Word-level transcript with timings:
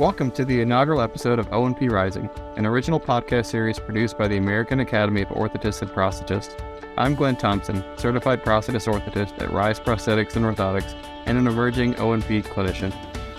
Welcome 0.00 0.30
to 0.30 0.46
the 0.46 0.62
inaugural 0.62 1.02
episode 1.02 1.38
of 1.38 1.52
O&P 1.52 1.90
Rising, 1.90 2.30
an 2.56 2.64
original 2.64 2.98
podcast 2.98 3.44
series 3.44 3.78
produced 3.78 4.16
by 4.16 4.28
the 4.28 4.38
American 4.38 4.80
Academy 4.80 5.20
of 5.20 5.28
Orthotists 5.28 5.82
and 5.82 5.90
Prosthetists. 5.90 6.58
I'm 6.96 7.14
Glen 7.14 7.36
Thompson, 7.36 7.84
certified 7.98 8.42
prosthetist 8.42 8.90
orthotist 8.90 9.38
at 9.42 9.52
Rise 9.52 9.78
Prosthetics 9.78 10.36
and 10.36 10.46
Orthotics, 10.46 10.94
and 11.26 11.36
an 11.36 11.46
emerging 11.46 11.96
O&P 11.96 12.40
clinician. 12.40 12.94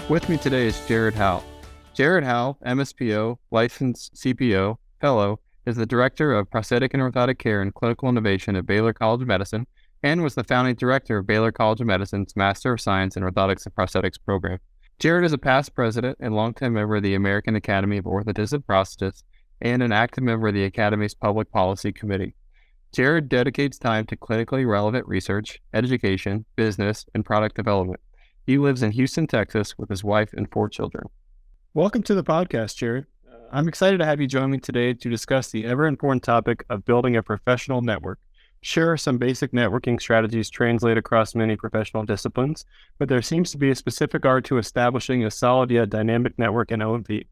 With 0.08 0.30
me 0.30 0.38
today 0.38 0.68
is 0.68 0.80
Jared 0.88 1.16
Howell. 1.16 1.44
Jared 1.96 2.26
Howell, 2.26 2.60
MSPO, 2.64 3.40
licensed 3.50 4.14
CPO, 4.14 4.78
fellow, 5.00 5.40
is 5.66 5.78
the 5.78 5.88
Director 5.88 6.32
of 6.36 6.52
Prosthetic 6.52 6.94
and 6.94 7.02
Orthotic 7.02 7.40
Care 7.40 7.64
and 7.64 7.74
Clinical 7.74 8.08
Innovation 8.08 8.56
at 8.56 8.68
Baylor 8.68 8.94
College 8.94 9.24
of 9.24 9.28
Medicine 9.28 9.66
and 10.04 10.22
was 10.22 10.36
the 10.36 10.44
founding 10.44 10.76
director 10.76 11.18
of 11.18 11.26
Baylor 11.26 11.52
College 11.52 11.82
of 11.82 11.88
Medicine's 11.88 12.36
Master 12.36 12.74
of 12.74 12.82
Science 12.82 13.18
in 13.18 13.24
Orthotics 13.24 13.66
and 13.66 13.74
Prosthetics 13.74 14.20
program. 14.24 14.60
Jared 15.02 15.26
is 15.26 15.34
a 15.34 15.38
past 15.40 15.74
president 15.74 16.16
and 16.20 16.36
longtime 16.36 16.74
member 16.74 16.98
of 16.98 17.02
the 17.02 17.16
American 17.16 17.56
Academy 17.56 17.98
of 17.98 18.06
Orthotists 18.06 18.54
and 18.54 18.64
Prosthetists 18.68 19.24
and 19.60 19.82
an 19.82 19.92
active 19.92 20.24
member 20.24 20.50
of 20.50 20.54
the 20.54 20.64
Academy's 20.64 21.16
Public 21.16 21.52
Policy 21.52 21.92
Committee. 21.92 22.36
Jared 22.94 23.28
dedicates 23.28 23.80
time 23.80 24.06
to 24.06 24.16
clinically 24.16 24.70
relevant 24.70 25.08
research, 25.08 25.60
education, 25.74 26.46
business, 26.56 27.08
and 27.16 27.26
product 27.26 27.56
development. 27.56 28.00
He 28.46 28.60
lives 28.60 28.84
in 28.84 28.92
Houston, 28.92 29.26
Texas, 29.26 29.76
with 29.76 29.90
his 29.90 30.04
wife 30.04 30.34
and 30.34 30.48
four 30.52 30.70
children. 30.70 31.10
Welcome 31.74 32.04
to 32.04 32.14
the 32.14 32.24
podcast, 32.24 32.76
Jared. 32.76 33.08
I'm 33.52 33.68
excited 33.68 33.98
to 33.98 34.06
have 34.06 34.22
you 34.22 34.28
join 34.28 34.52
me 34.52 34.60
today 34.60 34.94
to 34.94 35.10
discuss 35.10 35.50
the 35.50 35.66
ever 35.66 35.88
important 35.88 36.22
topic 36.22 36.64
of 36.70 36.86
building 36.86 37.16
a 37.16 37.24
professional 37.24 37.82
network. 37.82 38.20
Sure, 38.64 38.96
some 38.96 39.18
basic 39.18 39.52
networking 39.54 40.00
strategies 40.00 40.50
translate 40.50 40.98
across 40.98 41.34
many 41.34 41.56
professional 41.56 42.04
disciplines, 42.04 42.64
but 43.00 43.10
there 43.10 43.22
seems 43.22 43.52
to 43.52 43.58
be 43.58 43.72
a 43.72 43.76
specific 43.76 44.24
art 44.24 44.46
to 44.46 44.60
establishing 44.60 45.26
a 45.26 45.32
solid 45.32 45.72
yet 45.72 45.90
dynamic 45.90 46.38
network 46.38 46.72
in 46.72 46.82
O&P. 46.82 47.26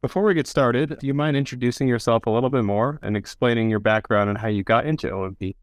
Before 0.00 0.24
we 0.24 0.34
get 0.34 0.48
started, 0.48 0.98
do 0.98 1.06
you 1.06 1.14
mind 1.14 1.36
introducing 1.36 1.86
yourself 1.86 2.26
a 2.26 2.30
little 2.30 2.50
bit 2.50 2.64
more 2.64 2.98
and 3.02 3.16
explaining 3.16 3.70
your 3.70 3.78
background 3.78 4.28
and 4.28 4.36
how 4.36 4.48
you 4.48 4.64
got 4.64 4.84
into 4.84 5.08
O&P? 5.08 5.54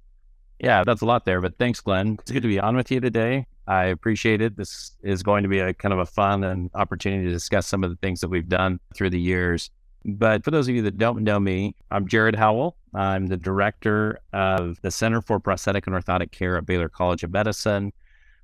Yeah, 0.60 0.86
that's 0.86 1.02
a 1.02 1.06
lot 1.06 1.26
there, 1.26 1.42
but 1.42 1.58
thanks, 1.58 1.82
Glen. 1.82 2.18
It's 2.22 2.32
good 2.32 2.44
to 2.44 2.48
be 2.48 2.60
on 2.60 2.78
with 2.78 2.90
you 2.90 3.02
today. 3.02 3.46
I 3.68 3.86
appreciate 3.86 4.42
it. 4.42 4.56
This 4.56 4.92
is 5.04 5.22
going 5.22 5.44
to 5.44 5.50
be 5.50 5.60
a 5.60 5.74
kind 5.74 5.94
of 5.94 6.00
a 6.00 6.06
fun 6.06 6.46
and 6.46 6.70
opportunity 6.74 7.26
to 7.26 7.32
discuss 7.32 7.68
some 7.68 7.84
of 7.84 7.90
the 7.90 7.98
things 7.98 8.22
that 8.22 8.30
we've 8.30 8.48
done 8.50 8.80
through 8.96 9.10
the 9.10 9.20
years. 9.20 9.70
But 10.06 10.44
for 10.44 10.52
those 10.52 10.68
of 10.68 10.76
you 10.76 10.82
that 10.84 10.98
don't 10.98 11.24
know 11.24 11.40
me, 11.40 11.76
I'm 11.92 12.08
Jared 12.08 12.36
Howell. 12.36 12.78
I'm 12.94 13.28
the 13.28 13.38
director 13.38 14.20
of 14.34 14.82
the 14.82 14.92
Center 14.92 15.22
for 15.22 15.40
Prosthetic 15.40 15.88
and 15.88 15.96
Orthotic 15.96 16.32
Care 16.32 16.58
at 16.58 16.66
Baylor 16.66 16.90
College 16.90 17.24
of 17.24 17.32
Medicine. 17.32 17.92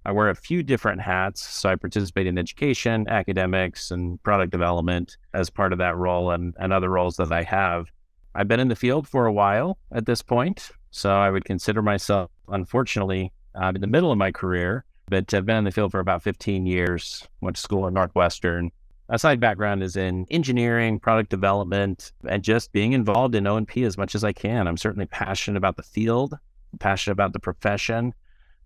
I 0.06 0.12
wear 0.12 0.30
a 0.30 0.36
few 0.36 0.62
different 0.62 1.02
hats. 1.02 1.44
So 1.44 1.70
I 1.70 1.76
participate 1.76 2.28
in 2.28 2.38
education, 2.38 3.08
academics, 3.08 3.90
and 3.90 4.22
product 4.22 4.52
development 4.52 5.18
as 5.34 5.50
part 5.50 5.74
of 5.74 5.80
that 5.80 5.96
role 5.96 6.32
and, 6.32 6.54
and 6.60 6.72
other 6.72 6.90
roles 6.90 7.16
that 7.18 7.32
I 7.32 7.44
have. 7.44 7.88
I've 8.36 8.48
been 8.48 8.60
in 8.60 8.68
the 8.68 8.76
field 8.76 9.08
for 9.08 9.26
a 9.26 9.34
while 9.34 9.78
at 9.92 10.06
this 10.06 10.22
point. 10.22 10.70
So 10.92 11.10
I 11.10 11.30
would 11.30 11.46
consider 11.46 11.82
myself, 11.82 12.32
unfortunately, 12.48 13.34
uh, 13.54 13.72
in 13.74 13.82
the 13.82 13.88
middle 13.88 14.12
of 14.12 14.18
my 14.18 14.32
career, 14.32 14.86
but 15.08 15.34
I've 15.34 15.46
been 15.46 15.58
in 15.58 15.64
the 15.64 15.72
field 15.72 15.92
for 15.92 16.00
about 16.00 16.22
15 16.22 16.66
years. 16.66 17.28
Went 17.42 17.56
to 17.56 17.62
school 17.62 17.88
at 17.88 17.94
Northwestern, 17.94 18.72
a 19.10 19.20
side 19.20 19.40
background 19.40 19.84
is 19.84 19.96
in 19.96 20.26
engineering, 20.32 21.00
product 21.00 21.30
development, 21.30 22.12
and 22.28 22.44
just 22.44 22.72
being 22.72 22.94
involved 22.94 23.36
in 23.36 23.46
O&P 23.46 23.84
as 23.84 23.98
much 23.98 24.16
as 24.16 24.24
I 24.24 24.34
can. 24.34 24.68
I'm 24.68 24.78
certainly 24.78 25.06
passionate 25.06 25.58
about 25.58 25.78
the 25.78 25.84
field, 25.84 26.38
passionate 26.80 27.14
about 27.14 27.34
the 27.34 27.40
profession, 27.40 28.14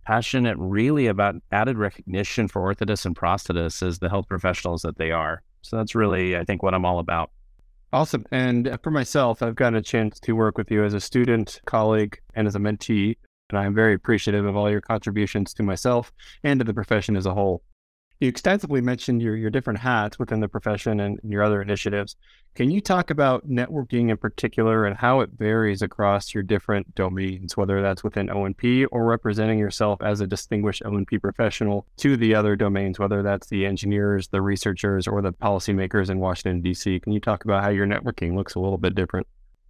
passionate 0.06 0.58
really 0.58 1.08
about 1.08 1.36
added 1.52 1.78
recognition 1.78 2.48
for 2.48 2.62
orthotists 2.62 3.06
and 3.06 3.16
prosthetists 3.16 3.86
as 3.86 4.00
the 4.00 4.10
health 4.10 4.28
professionals 4.30 4.82
that 4.84 4.98
they 4.98 5.12
are. 5.12 5.42
So 5.62 5.78
that's 5.78 5.94
really, 5.94 6.38
I 6.38 6.46
think, 6.46 6.64
what 6.64 6.74
I'm 6.74 6.86
all 6.86 7.00
about. 7.00 7.32
Awesome. 7.92 8.26
And 8.32 8.78
for 8.84 8.92
myself, 8.92 9.42
I've 9.42 9.56
gotten 9.56 9.76
a 9.76 9.82
chance 9.82 10.20
to 10.22 10.34
work 10.34 10.58
with 10.58 10.72
you 10.72 10.84
as 10.84 10.94
a 10.94 11.02
student, 11.02 11.60
colleague, 11.66 12.20
and 12.36 12.48
as 12.48 12.56
a 12.56 12.60
mentee. 12.60 13.18
And 13.50 13.58
I'm 13.58 13.74
very 13.74 13.96
appreciative 13.96 14.46
of 14.46 14.56
all 14.56 14.70
your 14.70 14.80
contributions 14.80 15.54
to 15.56 15.64
myself 15.64 16.14
and 16.44 16.60
to 16.60 16.64
the 16.64 16.74
profession 16.74 17.18
as 17.18 17.26
a 17.26 17.34
whole. 17.34 17.64
You 18.20 18.28
extensively 18.28 18.82
mentioned 18.82 19.22
your, 19.22 19.38
your 19.38 19.50
different 19.50 19.80
hats 19.80 20.20
within 20.20 20.42
the 20.42 20.50
profession 20.50 21.00
and 21.00 21.22
your 21.24 21.42
other 21.42 21.62
initiatives. 21.62 22.18
Can 22.54 22.70
you 22.70 22.82
talk 22.82 23.12
about 23.12 23.48
networking 23.48 24.10
in 24.10 24.18
particular 24.18 24.86
and 24.86 24.98
how 24.98 25.22
it 25.22 25.30
varies 25.38 25.82
across 25.82 26.34
your 26.34 26.44
different 26.44 26.94
domains, 26.96 27.56
whether 27.56 27.82
that's 27.82 28.04
within 28.04 28.30
O&P 28.30 28.84
or 28.86 29.06
representing 29.06 29.58
yourself 29.58 30.02
as 30.02 30.20
a 30.20 30.28
distinguished 30.28 30.82
O&P 30.84 31.18
professional 31.18 31.86
to 31.96 32.18
the 32.18 32.36
other 32.36 32.58
domains, 32.58 33.00
whether 33.00 33.24
that's 33.24 33.48
the 33.48 33.66
engineers, 33.66 34.28
the 34.28 34.42
researchers, 34.42 35.08
or 35.08 35.22
the 35.22 35.32
policymakers 35.32 36.10
in 36.10 36.20
Washington, 36.20 36.60
D.C.? 36.60 37.00
Can 37.00 37.14
you 37.14 37.22
talk 37.22 37.46
about 37.46 37.64
how 37.64 37.70
your 37.70 37.88
networking 37.88 38.36
looks 38.36 38.56
a 38.56 38.60
little 38.60 38.78
bit 38.78 38.96
different? 38.96 39.28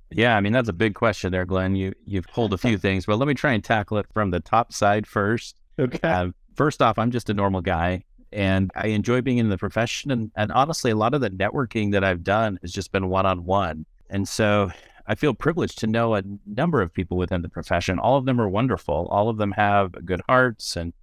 Yeah, 0.10 0.36
I 0.36 0.42
mean 0.42 0.54
that's 0.54 0.70
a 0.70 0.74
big 0.74 0.96
question 0.96 1.32
there, 1.32 1.46
Glen. 1.46 1.76
You 1.76 1.94
you've 2.04 2.26
pulled 2.26 2.54
a 2.54 2.58
few 2.58 2.78
things, 2.80 3.06
but 3.06 3.18
let 3.18 3.28
me 3.28 3.36
try 3.36 3.54
and 3.54 3.64
tackle 3.64 4.00
it 4.00 4.08
from 4.12 4.32
the 4.32 4.40
top 4.40 4.74
side 4.74 5.06
first. 5.06 5.56
Okay. 5.78 6.00
Uh, 6.02 6.30
first 6.56 6.82
off, 6.82 6.98
I'm 6.98 7.12
just 7.12 7.30
a 7.30 7.34
normal 7.36 7.62
guy 7.62 8.06
and 8.32 8.72
I 8.76 8.88
enjoy 8.88 9.22
being 9.22 9.38
in 9.38 9.50
the 9.50 9.58
profession. 9.58 10.12
And, 10.12 10.32
and 10.36 10.52
honestly, 10.52 10.92
a 10.92 10.96
lot 10.96 11.14
of 11.14 11.22
the 11.22 11.30
networking 11.30 11.92
that 11.92 12.04
I've 12.04 12.24
done 12.24 12.60
has 12.62 12.72
just 12.72 12.92
been 12.92 13.10
one 13.10 13.26
on 13.26 13.46
one. 13.46 13.86
And 14.10 14.28
so 14.28 14.72
I 15.08 15.16
feel 15.16 15.34
privileged 15.34 15.80
to 15.80 15.88
know 15.88 16.16
a 16.16 16.24
number 16.46 16.82
of 16.82 16.94
people 16.94 17.18
within 17.18 17.42
the 17.42 17.50
profession. 17.50 18.00
All 18.00 18.18
of 18.18 18.26
them 18.26 18.40
are 18.40 18.50
wonderful. 18.50 19.08
All 19.10 19.30
of 19.30 19.38
them 19.38 19.52
have 19.54 20.06
good 20.06 20.22
hearts 20.28 20.76
and 20.76 20.94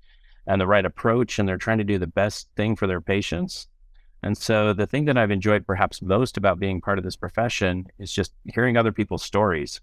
and 0.49 0.61
the 0.61 0.67
right 0.67 0.85
approach, 0.85 1.41
and 1.41 1.49
they're 1.49 1.57
trying 1.57 1.79
to 1.79 1.85
do 1.85 1.99
the 1.99 2.07
best 2.07 2.49
thing 2.55 2.77
for 2.77 2.87
their 2.87 3.01
patients. 3.01 3.67
And 4.23 4.39
so 4.39 4.73
the 4.73 4.87
thing 4.87 5.05
that 5.07 5.19
I've 5.19 5.33
enjoyed 5.33 5.67
perhaps 5.67 6.01
most 6.01 6.37
about 6.37 6.61
being 6.61 6.81
part 6.81 6.99
of 6.99 7.05
this 7.05 7.17
profession 7.17 7.87
is 7.99 8.13
just 8.13 8.33
hearing 8.45 8.77
other 8.77 8.93
people's 8.93 9.25
stories. 9.25 9.81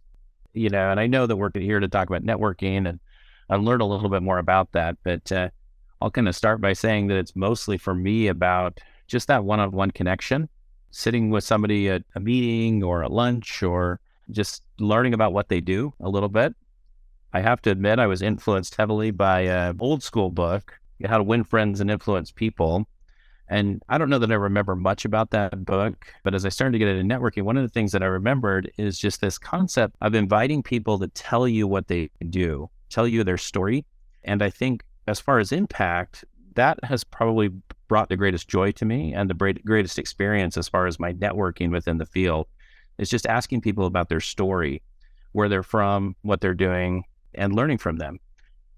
You 0.54 0.70
know, 0.70 0.90
and 0.90 1.02
I 1.02 1.08
know 1.08 1.28
that 1.28 1.36
we're 1.36 1.52
here 1.54 1.82
to 1.82 1.88
talk 1.90 2.10
about 2.10 2.24
networking 2.24 2.88
and 2.88 3.00
and 3.50 3.66
learn 3.66 3.82
a 3.82 3.86
little 3.86 4.10
bit 4.10 4.24
more 4.24 4.38
about 4.38 4.72
that, 4.72 4.98
but 5.04 5.30
uh, 5.32 5.50
I'll 6.04 6.12
kind 6.12 6.28
of 6.28 6.36
start 6.36 6.60
by 6.60 6.74
saying 6.74 7.08
that 7.08 7.18
it's 7.18 7.34
mostly 7.34 7.78
for 7.78 7.96
me 7.96 8.28
about 8.28 8.82
just 9.08 9.30
that 9.30 9.46
one 9.46 9.62
on 9.62 9.72
one 9.72 9.90
connection, 9.90 10.50
sitting 10.92 11.30
with 11.30 11.46
somebody 11.46 11.90
at 11.90 12.04
a 12.14 12.20
meeting 12.20 12.84
or 12.84 13.04
a 13.04 13.08
lunch 13.08 13.64
or 13.64 14.02
just 14.30 14.64
learning 14.80 15.14
about 15.14 15.32
what 15.32 15.48
they 15.48 15.62
do 15.62 15.94
a 16.02 16.10
little 16.10 16.28
bit. 16.28 16.54
I 17.32 17.40
have 17.40 17.62
to 17.62 17.72
admit, 17.72 18.00
I 18.00 18.08
was 18.08 18.22
influenced 18.22 18.76
heavily 18.76 19.12
by 19.12 19.42
an 19.44 19.78
old 19.80 20.04
school 20.04 20.30
book, 20.30 20.78
How 21.06 21.20
to 21.20 21.24
Win 21.24 21.46
Friends 21.46 21.80
and 21.80 21.90
Influence 21.90 22.32
People. 22.32 22.86
And 23.48 23.82
I 23.88 23.98
don't 23.98 24.10
know 24.10 24.20
that 24.20 24.32
I 24.32 24.36
remember 24.36 24.76
much 24.76 25.06
about 25.06 25.30
that 25.30 25.64
book, 25.64 26.06
but 26.24 26.36
as 26.36 26.46
I 26.46 26.50
started 26.50 26.74
to 26.74 26.80
get 26.80 26.90
into 26.90 27.16
networking, 27.16 27.44
one 27.44 27.56
of 27.56 27.64
the 27.64 27.70
things 27.70 27.94
that 27.94 28.04
I 28.04 28.08
remembered 28.08 28.70
is 28.78 29.00
just 29.00 29.22
this 29.22 29.38
concept 29.38 29.96
of 30.02 30.16
inviting 30.16 30.64
people 30.64 31.00
to 31.00 31.08
tell 31.08 31.48
you 31.48 31.66
what 31.66 31.88
they 31.88 32.10
do, 32.30 32.70
tell 32.90 33.08
you 33.08 33.24
their 33.24 33.38
story. 33.38 33.86
And 34.26 34.44
I 34.44 34.50
think 34.50 34.84
as 35.08 35.20
far 35.20 35.40
as 35.40 35.52
impact, 35.52 36.26
that 36.56 36.84
has 36.84 37.04
probably 37.04 37.50
brought 37.88 38.10
the 38.10 38.18
greatest 38.18 38.48
joy 38.48 38.72
to 38.72 38.86
me 38.86 39.14
and 39.14 39.30
the 39.30 39.60
greatest 39.66 40.00
experience 40.00 40.58
as 40.58 40.70
far 40.70 40.88
as 40.88 41.00
my 41.00 41.14
networking 41.14 41.72
within 41.72 41.98
the 41.98 42.06
field 42.06 42.48
is 42.98 43.10
just 43.10 43.26
asking 43.26 43.62
people 43.62 43.86
about 43.86 44.10
their 44.10 44.20
story, 44.20 44.82
where 45.32 45.50
they're 45.50 45.64
from, 45.64 46.16
what 46.22 46.42
they're 46.42 46.54
doing, 46.54 47.04
and 47.34 47.56
learning 47.56 47.78
from 47.78 47.98
them. 47.98 48.20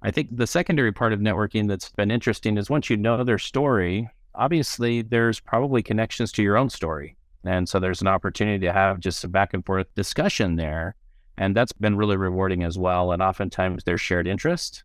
I 0.01 0.11
think 0.11 0.35
the 0.35 0.47
secondary 0.47 0.91
part 0.91 1.13
of 1.13 1.19
networking 1.19 1.67
that's 1.67 1.89
been 1.89 2.11
interesting 2.11 2.57
is 2.57 2.69
once 2.69 2.89
you 2.89 2.97
know 2.97 3.23
their 3.23 3.39
story, 3.39 4.09
obviously 4.35 5.01
there's 5.01 5.39
probably 5.39 5.83
connections 5.83 6.31
to 6.33 6.43
your 6.43 6.57
own 6.57 6.69
story. 6.69 7.17
And 7.43 7.67
so 7.67 7.79
there's 7.79 8.01
an 8.01 8.07
opportunity 8.07 8.65
to 8.65 8.73
have 8.73 8.99
just 8.99 9.23
a 9.23 9.27
back 9.27 9.53
and 9.53 9.65
forth 9.65 9.93
discussion 9.95 10.55
there. 10.55 10.95
And 11.37 11.55
that's 11.55 11.73
been 11.73 11.97
really 11.97 12.17
rewarding 12.17 12.63
as 12.63 12.77
well. 12.77 13.11
And 13.11 13.21
oftentimes 13.21 13.83
there's 13.83 14.01
shared 14.01 14.27
interest 14.27 14.84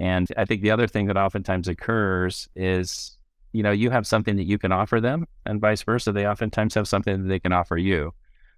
and 0.00 0.26
I 0.36 0.44
think 0.44 0.62
the 0.62 0.70
other 0.72 0.86
thing 0.86 1.06
that 1.06 1.16
oftentimes 1.16 1.68
occurs 1.68 2.48
is, 2.56 3.18
you 3.52 3.62
know, 3.62 3.70
you 3.70 3.90
have 3.90 4.06
something 4.06 4.36
that 4.36 4.44
you 4.44 4.58
can 4.58 4.72
offer 4.72 5.00
them, 5.00 5.26
and 5.46 5.60
vice 5.60 5.82
versa. 5.82 6.10
They 6.10 6.26
oftentimes 6.26 6.74
have 6.74 6.88
something 6.88 7.22
that 7.22 7.28
they 7.28 7.38
can 7.38 7.52
offer 7.52 7.76
you. 7.76 8.12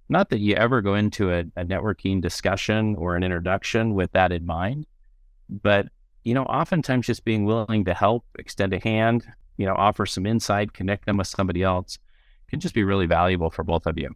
Not 0.09 0.31
that 0.31 0.39
you 0.39 0.55
ever 0.55 0.81
go 0.81 0.94
into 0.94 1.31
a, 1.31 1.41
a 1.56 1.65
networking 1.65 2.21
discussion 2.23 2.94
or 2.97 3.17
an 3.17 3.23
introduction 3.23 3.94
with 3.94 4.12
that 4.12 4.33
in 4.33 4.47
mind, 4.47 4.87
but, 5.49 5.87
you 6.25 6.33
know, 6.33 6.44
oftentimes 6.44 7.06
just 7.06 7.25
being 7.25 7.44
willing 7.44 7.85
to 7.85 7.94
help, 7.94 8.25
extend 8.39 8.73
a 8.73 8.79
hand, 8.79 9.27
you 9.59 9.67
know, 9.67 9.75
offer 9.75 10.06
some 10.06 10.27
insight, 10.27 10.73
connect 10.73 11.06
them 11.06 11.19
with 11.19 11.27
somebody 11.27 11.62
else 11.62 11.99
can 12.53 12.61
just 12.61 12.75
be 12.75 12.85
really 12.85 13.06
valuable 13.06 13.50
for 13.50 13.65
both 13.65 13.87
of 13.87 13.99
you. 13.99 14.15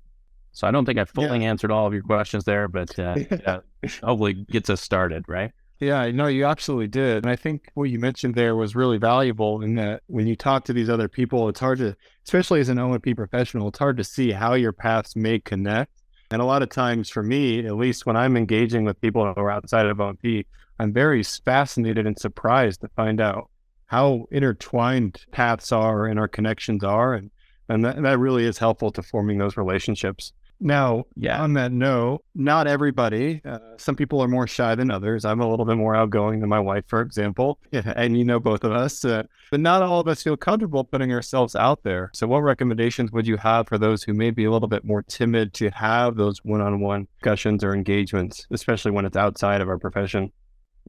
So 0.53 0.69
I 0.69 0.71
don't 0.71 0.85
think 0.85 0.99
I 0.99 1.07
fully 1.07 1.41
yeah. 1.41 1.49
answered 1.49 1.71
all 1.71 1.87
of 1.87 1.95
your 1.95 2.03
questions 2.03 2.45
there, 2.45 2.69
but 2.69 2.97
uh, 2.99 3.17
uh, 3.47 3.61
hopefully 4.03 4.35
gets 4.35 4.69
us 4.69 4.83
started, 4.83 5.25
right? 5.27 5.53
Yeah, 5.79 6.11
no, 6.11 6.27
you 6.27 6.47
absolutely 6.47 6.89
did. 6.89 7.25
And 7.25 7.31
I 7.31 7.37
think 7.37 7.71
what 7.75 7.91
you 7.91 7.99
mentioned 7.99 8.35
there 8.35 8.57
was 8.57 8.75
really 8.75 8.97
valuable 8.97 9.63
in 9.63 9.75
that 9.75 10.03
when 10.07 10.27
you 10.27 10.35
talk 10.35 10.65
to 10.65 10.73
these 10.73 10.89
other 10.89 11.09
people, 11.09 11.49
it's 11.51 11.61
hard 11.61 11.79
to, 11.79 11.95
especially 12.25 12.61
as 12.61 12.71
an 12.71 12.79
O&P 12.79 13.15
professional, 13.15 13.69
it's 13.69 13.79
hard 13.79 13.99
to 13.99 14.05
see 14.05 14.33
how 14.33 14.55
your 14.55 14.73
paths 14.73 15.15
may 15.15 15.39
connect. 15.39 15.93
And 16.31 16.41
a 16.41 16.47
lot 16.47 16.63
of 16.63 16.71
times 16.71 17.11
for 17.11 17.23
me, 17.23 17.67
at 17.67 17.77
least 17.77 18.07
when 18.07 18.17
I'm 18.17 18.37
engaging 18.37 18.85
with 18.85 19.01
people 19.01 19.33
who 19.33 19.41
are 19.41 19.51
outside 19.51 19.87
of 19.87 20.01
O&P, 20.01 20.47
I'm 20.79 20.93
very 20.93 21.23
fascinated 21.23 22.07
and 22.07 22.19
surprised 22.19 22.81
to 22.81 22.89
find 22.89 23.21
out 23.21 23.51
how 23.87 24.27
intertwined 24.31 25.21
paths 25.31 25.73
are 25.73 26.07
and 26.07 26.19
our 26.19 26.29
connections 26.29 26.83
are. 26.83 27.15
And 27.15 27.31
And 27.69 27.85
that, 27.85 28.01
that 28.03 28.19
really 28.19 28.45
is 28.45 28.59
helpful 28.59 28.91
to 28.93 29.03
forming 29.03 29.39
those 29.39 29.57
relationships. 29.57 30.33
Now, 30.59 31.05
yeah. 31.17 31.43
on 31.43 31.53
that 31.55 31.71
note, 31.71 32.25
not 32.35 32.67
everybody, 32.67 33.43
uh, 33.45 33.59
some 33.77 33.95
people 33.95 34.21
are 34.21 34.29
more 34.29 34.47
shy 34.47 34.75
than 34.75 34.91
others. 34.91 35.25
I'm 35.25 35.41
a 35.41 35.49
little 35.49 35.67
bit 35.67 35.77
more 35.77 35.95
outgoing 35.95 36.41
than 36.41 36.49
my 36.49 36.61
wife, 36.61 36.85
for 36.87 37.03
example. 37.03 37.59
Yeah, 37.73 37.93
and 37.97 38.17
you 38.17 38.25
know 38.25 38.41
both 38.41 38.65
of 38.65 38.73
us. 38.73 39.05
Uh, 39.05 39.25
but 39.51 39.61
not 39.61 39.83
all 39.83 40.01
of 40.01 40.09
us 40.09 40.23
feel 40.23 40.37
comfortable 40.37 40.85
putting 40.85 41.13
ourselves 41.13 41.55
out 41.55 41.83
there. 41.83 42.11
So, 42.15 42.27
what 42.27 42.41
recommendations 42.41 43.13
would 43.13 43.27
you 43.27 43.37
have 43.37 43.69
for 43.69 43.77
those 43.77 44.03
who 44.03 44.15
may 44.15 44.31
be 44.31 44.45
a 44.45 44.51
little 44.51 44.69
bit 44.69 44.85
more 44.85 45.03
timid 45.03 45.53
to 45.55 45.71
have 45.71 46.17
those 46.17 46.39
one 46.45 46.61
on 46.61 46.81
one 46.81 47.07
discussions 47.19 47.63
or 47.63 47.75
engagements, 47.75 48.47
especially 48.51 48.93
when 48.93 49.05
it's 49.05 49.17
outside 49.17 49.61
of 49.61 49.69
our 49.69 49.79
profession? 49.79 50.33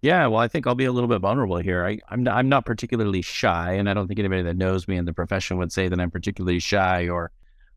Yeah, 0.02 0.28
well, 0.28 0.40
I 0.40 0.48
think 0.48 0.68
I'll 0.68 0.75
be 0.75 0.86
a 0.86 0.92
little 0.92 1.08
bit 1.08 1.22
vulnerable 1.22 1.58
here. 1.58 1.84
I, 1.84 1.98
am 2.12 2.24
not, 2.24 2.38
I'm 2.38 2.50
not 2.50 2.66
particularly 2.66 3.24
shy, 3.24 3.74
and 3.74 3.90
I 3.90 3.96
don't 3.96 4.08
think 4.08 4.20
anybody 4.20 4.44
that 4.44 4.56
knows 4.56 4.88
me 4.88 4.96
in 4.96 5.06
the 5.06 5.13
profession 5.13 5.58
would 5.58 5.72
say 5.72 5.88
that 5.88 6.00
I'm 6.00 6.12
particularly 6.12 6.60
shy 6.60 7.10
or 7.10 7.31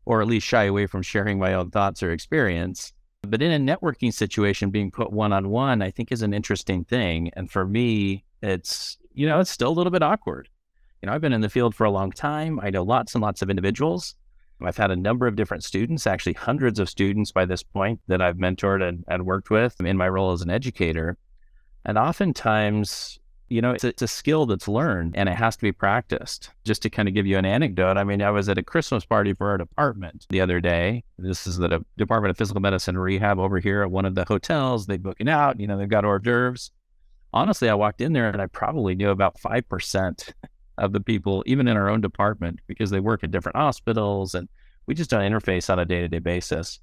or 0.05 0.21
at 0.21 0.27
least 0.27 0.47
shy 0.47 0.63
away 0.63 0.87
from 0.87 1.01
sharing 1.01 1.39
my 1.39 1.53
own 1.53 1.69
thoughts 1.71 2.01
or 2.01 2.11
experience. 2.11 2.93
But 3.21 3.41
in 3.41 3.51
a 3.51 3.75
networking 3.75 4.13
situation, 4.13 4.71
being 4.71 4.91
put 4.91 5.11
one 5.11 5.31
on 5.31 5.49
one, 5.49 5.81
I 5.81 5.91
think 5.91 6.11
is 6.11 6.23
an 6.23 6.33
interesting 6.33 6.83
thing. 6.83 7.29
And 7.33 7.51
for 7.51 7.65
me, 7.65 8.23
it's, 8.41 8.97
you 9.13 9.27
know, 9.27 9.39
it's 9.39 9.51
still 9.51 9.69
a 9.69 9.73
little 9.73 9.91
bit 9.91 10.01
awkward. 10.01 10.49
You 11.01 11.07
know, 11.07 11.13
I've 11.13 11.21
been 11.21 11.33
in 11.33 11.41
the 11.41 11.49
field 11.49 11.75
for 11.75 11.85
a 11.85 11.91
long 11.91 12.11
time. 12.11 12.59
I 12.61 12.71
know 12.71 12.83
lots 12.83 13.13
and 13.13 13.21
lots 13.21 13.41
of 13.41 13.49
individuals. 13.49 14.15
I've 14.63 14.77
had 14.77 14.91
a 14.91 14.95
number 14.95 15.27
of 15.27 15.35
different 15.35 15.63
students, 15.63 16.05
actually 16.05 16.33
hundreds 16.33 16.79
of 16.79 16.89
students 16.89 17.31
by 17.31 17.45
this 17.45 17.63
point 17.63 17.99
that 18.07 18.21
I've 18.21 18.37
mentored 18.37 18.87
and, 18.87 19.03
and 19.07 19.25
worked 19.25 19.49
with 19.49 19.79
in 19.81 19.97
my 19.97 20.07
role 20.07 20.31
as 20.31 20.41
an 20.41 20.51
educator. 20.51 21.17
And 21.85 21.97
oftentimes, 21.97 23.19
you 23.51 23.61
know, 23.61 23.71
it's 23.71 23.83
a, 23.83 23.89
it's 23.89 24.01
a 24.01 24.07
skill 24.07 24.45
that's 24.45 24.69
learned 24.69 25.13
and 25.17 25.27
it 25.27 25.35
has 25.35 25.57
to 25.57 25.61
be 25.61 25.73
practiced. 25.73 26.51
Just 26.63 26.81
to 26.83 26.89
kind 26.89 27.09
of 27.09 27.13
give 27.13 27.27
you 27.27 27.37
an 27.37 27.43
anecdote, 27.43 27.97
I 27.97 28.05
mean, 28.05 28.21
I 28.21 28.31
was 28.31 28.47
at 28.47 28.57
a 28.57 28.63
Christmas 28.63 29.03
party 29.03 29.33
for 29.33 29.49
our 29.49 29.57
department 29.57 30.25
the 30.29 30.39
other 30.39 30.61
day. 30.61 31.03
This 31.19 31.45
is 31.45 31.57
the 31.57 31.83
Department 31.97 32.31
of 32.31 32.37
Physical 32.37 32.61
Medicine 32.61 32.97
Rehab 32.97 33.39
over 33.39 33.59
here 33.59 33.81
at 33.81 33.91
one 33.91 34.05
of 34.05 34.15
the 34.15 34.23
hotels. 34.23 34.85
They 34.85 34.95
book 34.95 35.17
it 35.19 35.27
out, 35.27 35.59
you 35.59 35.67
know, 35.67 35.77
they've 35.77 35.89
got 35.89 36.05
hors 36.05 36.19
d'oeuvres. 36.19 36.71
Honestly, 37.33 37.67
I 37.67 37.73
walked 37.73 37.99
in 37.99 38.13
there 38.13 38.29
and 38.29 38.41
I 38.41 38.47
probably 38.47 38.95
knew 38.95 39.09
about 39.09 39.37
5% 39.37 40.33
of 40.77 40.93
the 40.93 41.01
people, 41.01 41.43
even 41.45 41.67
in 41.67 41.75
our 41.75 41.89
own 41.89 41.99
department, 41.99 42.59
because 42.67 42.89
they 42.89 43.01
work 43.01 43.21
at 43.21 43.31
different 43.31 43.57
hospitals 43.57 44.33
and 44.33 44.47
we 44.85 44.95
just 44.95 45.09
don't 45.09 45.29
interface 45.29 45.69
on 45.69 45.77
a 45.77 45.85
day 45.85 45.99
to 45.99 46.07
day 46.07 46.19
basis. 46.19 46.79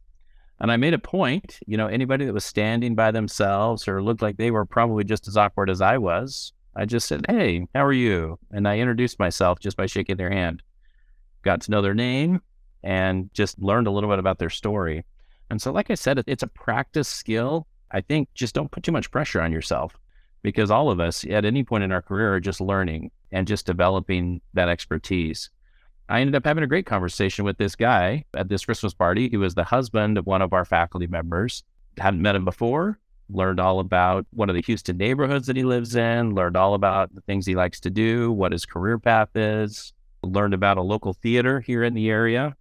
And 0.60 0.70
I 0.70 0.76
made 0.76 0.92
a 0.92 0.98
point, 0.98 1.60
you 1.66 1.78
know, 1.78 1.86
anybody 1.86 2.26
that 2.26 2.34
was 2.34 2.44
standing 2.44 2.94
by 2.94 3.10
themselves 3.10 3.88
or 3.88 4.02
looked 4.02 4.22
like 4.22 4.36
they 4.36 4.50
were 4.50 4.66
probably 4.66 5.04
just 5.04 5.28
as 5.28 5.36
awkward 5.36 5.70
as 5.70 5.80
I 5.80 5.98
was, 5.98 6.52
I 6.78 6.84
just 6.84 7.08
said, 7.08 7.26
Hey, 7.28 7.66
how 7.74 7.84
are 7.84 7.92
you? 7.92 8.38
And 8.52 8.68
I 8.68 8.78
introduced 8.78 9.18
myself 9.18 9.58
just 9.58 9.76
by 9.76 9.86
shaking 9.86 10.16
their 10.16 10.30
hand. 10.30 10.62
Got 11.42 11.60
to 11.62 11.72
know 11.72 11.82
their 11.82 11.94
name 11.94 12.40
and 12.84 13.28
just 13.34 13.58
learned 13.58 13.88
a 13.88 13.90
little 13.90 14.08
bit 14.08 14.20
about 14.20 14.38
their 14.38 14.48
story. 14.48 15.04
And 15.50 15.60
so, 15.60 15.72
like 15.72 15.90
I 15.90 15.96
said, 15.96 16.22
it's 16.28 16.44
a 16.44 16.48
practice 16.48 17.08
skill. 17.08 17.66
I 17.90 18.00
think 18.00 18.28
just 18.32 18.54
don't 18.54 18.70
put 18.70 18.84
too 18.84 18.92
much 18.92 19.10
pressure 19.10 19.40
on 19.40 19.50
yourself 19.50 19.98
because 20.42 20.70
all 20.70 20.88
of 20.88 21.00
us 21.00 21.24
at 21.28 21.44
any 21.44 21.64
point 21.64 21.82
in 21.82 21.90
our 21.90 22.02
career 22.02 22.32
are 22.34 22.40
just 22.40 22.60
learning 22.60 23.10
and 23.32 23.48
just 23.48 23.66
developing 23.66 24.40
that 24.54 24.68
expertise. 24.68 25.50
I 26.08 26.20
ended 26.20 26.36
up 26.36 26.44
having 26.44 26.62
a 26.62 26.68
great 26.68 26.86
conversation 26.86 27.44
with 27.44 27.58
this 27.58 27.74
guy 27.74 28.24
at 28.34 28.48
this 28.48 28.64
Christmas 28.64 28.94
party. 28.94 29.28
He 29.28 29.36
was 29.36 29.56
the 29.56 29.64
husband 29.64 30.16
of 30.16 30.26
one 30.26 30.42
of 30.42 30.52
our 30.52 30.64
faculty 30.64 31.08
members. 31.08 31.64
Hadn't 31.98 32.22
met 32.22 32.36
him 32.36 32.44
before, 32.44 33.00
learned 33.30 33.60
all 33.60 33.80
about 33.80 34.26
one 34.32 34.48
of 34.48 34.54
the 34.54 34.62
Houston 34.62 34.96
neighborhoods 34.96 35.46
that 35.46 35.56
he 35.56 35.64
lives 35.64 35.94
in, 35.96 36.34
learned 36.34 36.56
all 36.56 36.74
about 36.74 37.14
the 37.14 37.20
things 37.22 37.46
he 37.46 37.54
likes 37.54 37.80
to 37.80 37.90
do, 37.90 38.32
what 38.32 38.52
his 38.52 38.64
career 38.64 38.98
path 38.98 39.28
is, 39.34 39.92
learned 40.22 40.54
about 40.54 40.78
a 40.78 40.82
local 40.82 41.12
theater 41.14 41.60
here 41.60 41.82
in 41.82 41.94
the 41.94 42.10
area. 42.10 42.56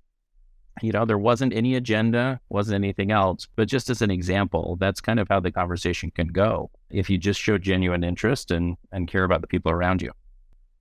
You 0.81 0.91
know, 0.91 1.05
there 1.05 1.17
wasn't 1.17 1.53
any 1.53 1.75
agenda, 1.75 2.39
wasn't 2.49 2.75
anything 2.75 3.11
else, 3.11 3.47
but 3.55 3.67
just 3.67 3.89
as 3.89 4.01
an 4.01 4.11
example, 4.11 4.77
that's 4.79 5.01
kind 5.01 5.19
of 5.19 5.27
how 5.27 5.39
the 5.39 5.51
conversation 5.51 6.11
can 6.11 6.27
go 6.27 6.69
if 6.91 7.09
you 7.09 7.17
just 7.17 7.39
show 7.39 7.57
genuine 7.57 8.03
interest 8.03 8.51
and 8.51 8.77
and 8.91 9.07
care 9.07 9.23
about 9.23 9.41
the 9.41 9.47
people 9.47 9.71
around 9.71 10.01
you. 10.01 10.11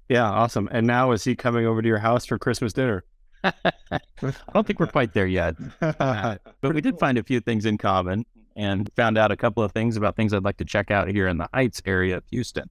Yeah, 0.09 0.29
awesome. 0.29 0.69
And 0.71 0.87
now 0.87 1.13
is 1.13 1.25
he 1.25 1.35
coming 1.35 1.67
over 1.67 1.81
to 1.81 1.89
your 1.89 1.99
house 1.99 2.27
for 2.27 2.39
Christmas 2.39 2.73
dinner? 2.73 3.05
I 3.43 4.01
don't 4.53 4.67
think 4.67 4.79
we're 4.79 4.87
quite 4.87 5.15
there 5.15 5.27
yet. 5.27 5.57
but 5.81 6.41
we 6.63 6.81
did 6.81 6.99
find 6.99 7.17
a 7.17 7.23
few 7.23 7.41
things 7.41 7.65
in 7.65 7.79
common 7.79 8.25
and 8.57 8.91
found 8.97 9.19
out 9.19 9.31
a 9.31 9.37
couple 9.37 9.63
of 9.63 9.73
things 9.73 9.97
about 9.97 10.17
things 10.17 10.33
I'd 10.33 10.45
like 10.45 10.57
to 10.57 10.65
check 10.65 10.91
out 10.91 11.09
here 11.09 11.29
in 11.29 11.37
the 11.37 11.49
Heights 11.53 11.83
area 11.85 12.17
of 12.17 12.25
Houston. 12.31 12.69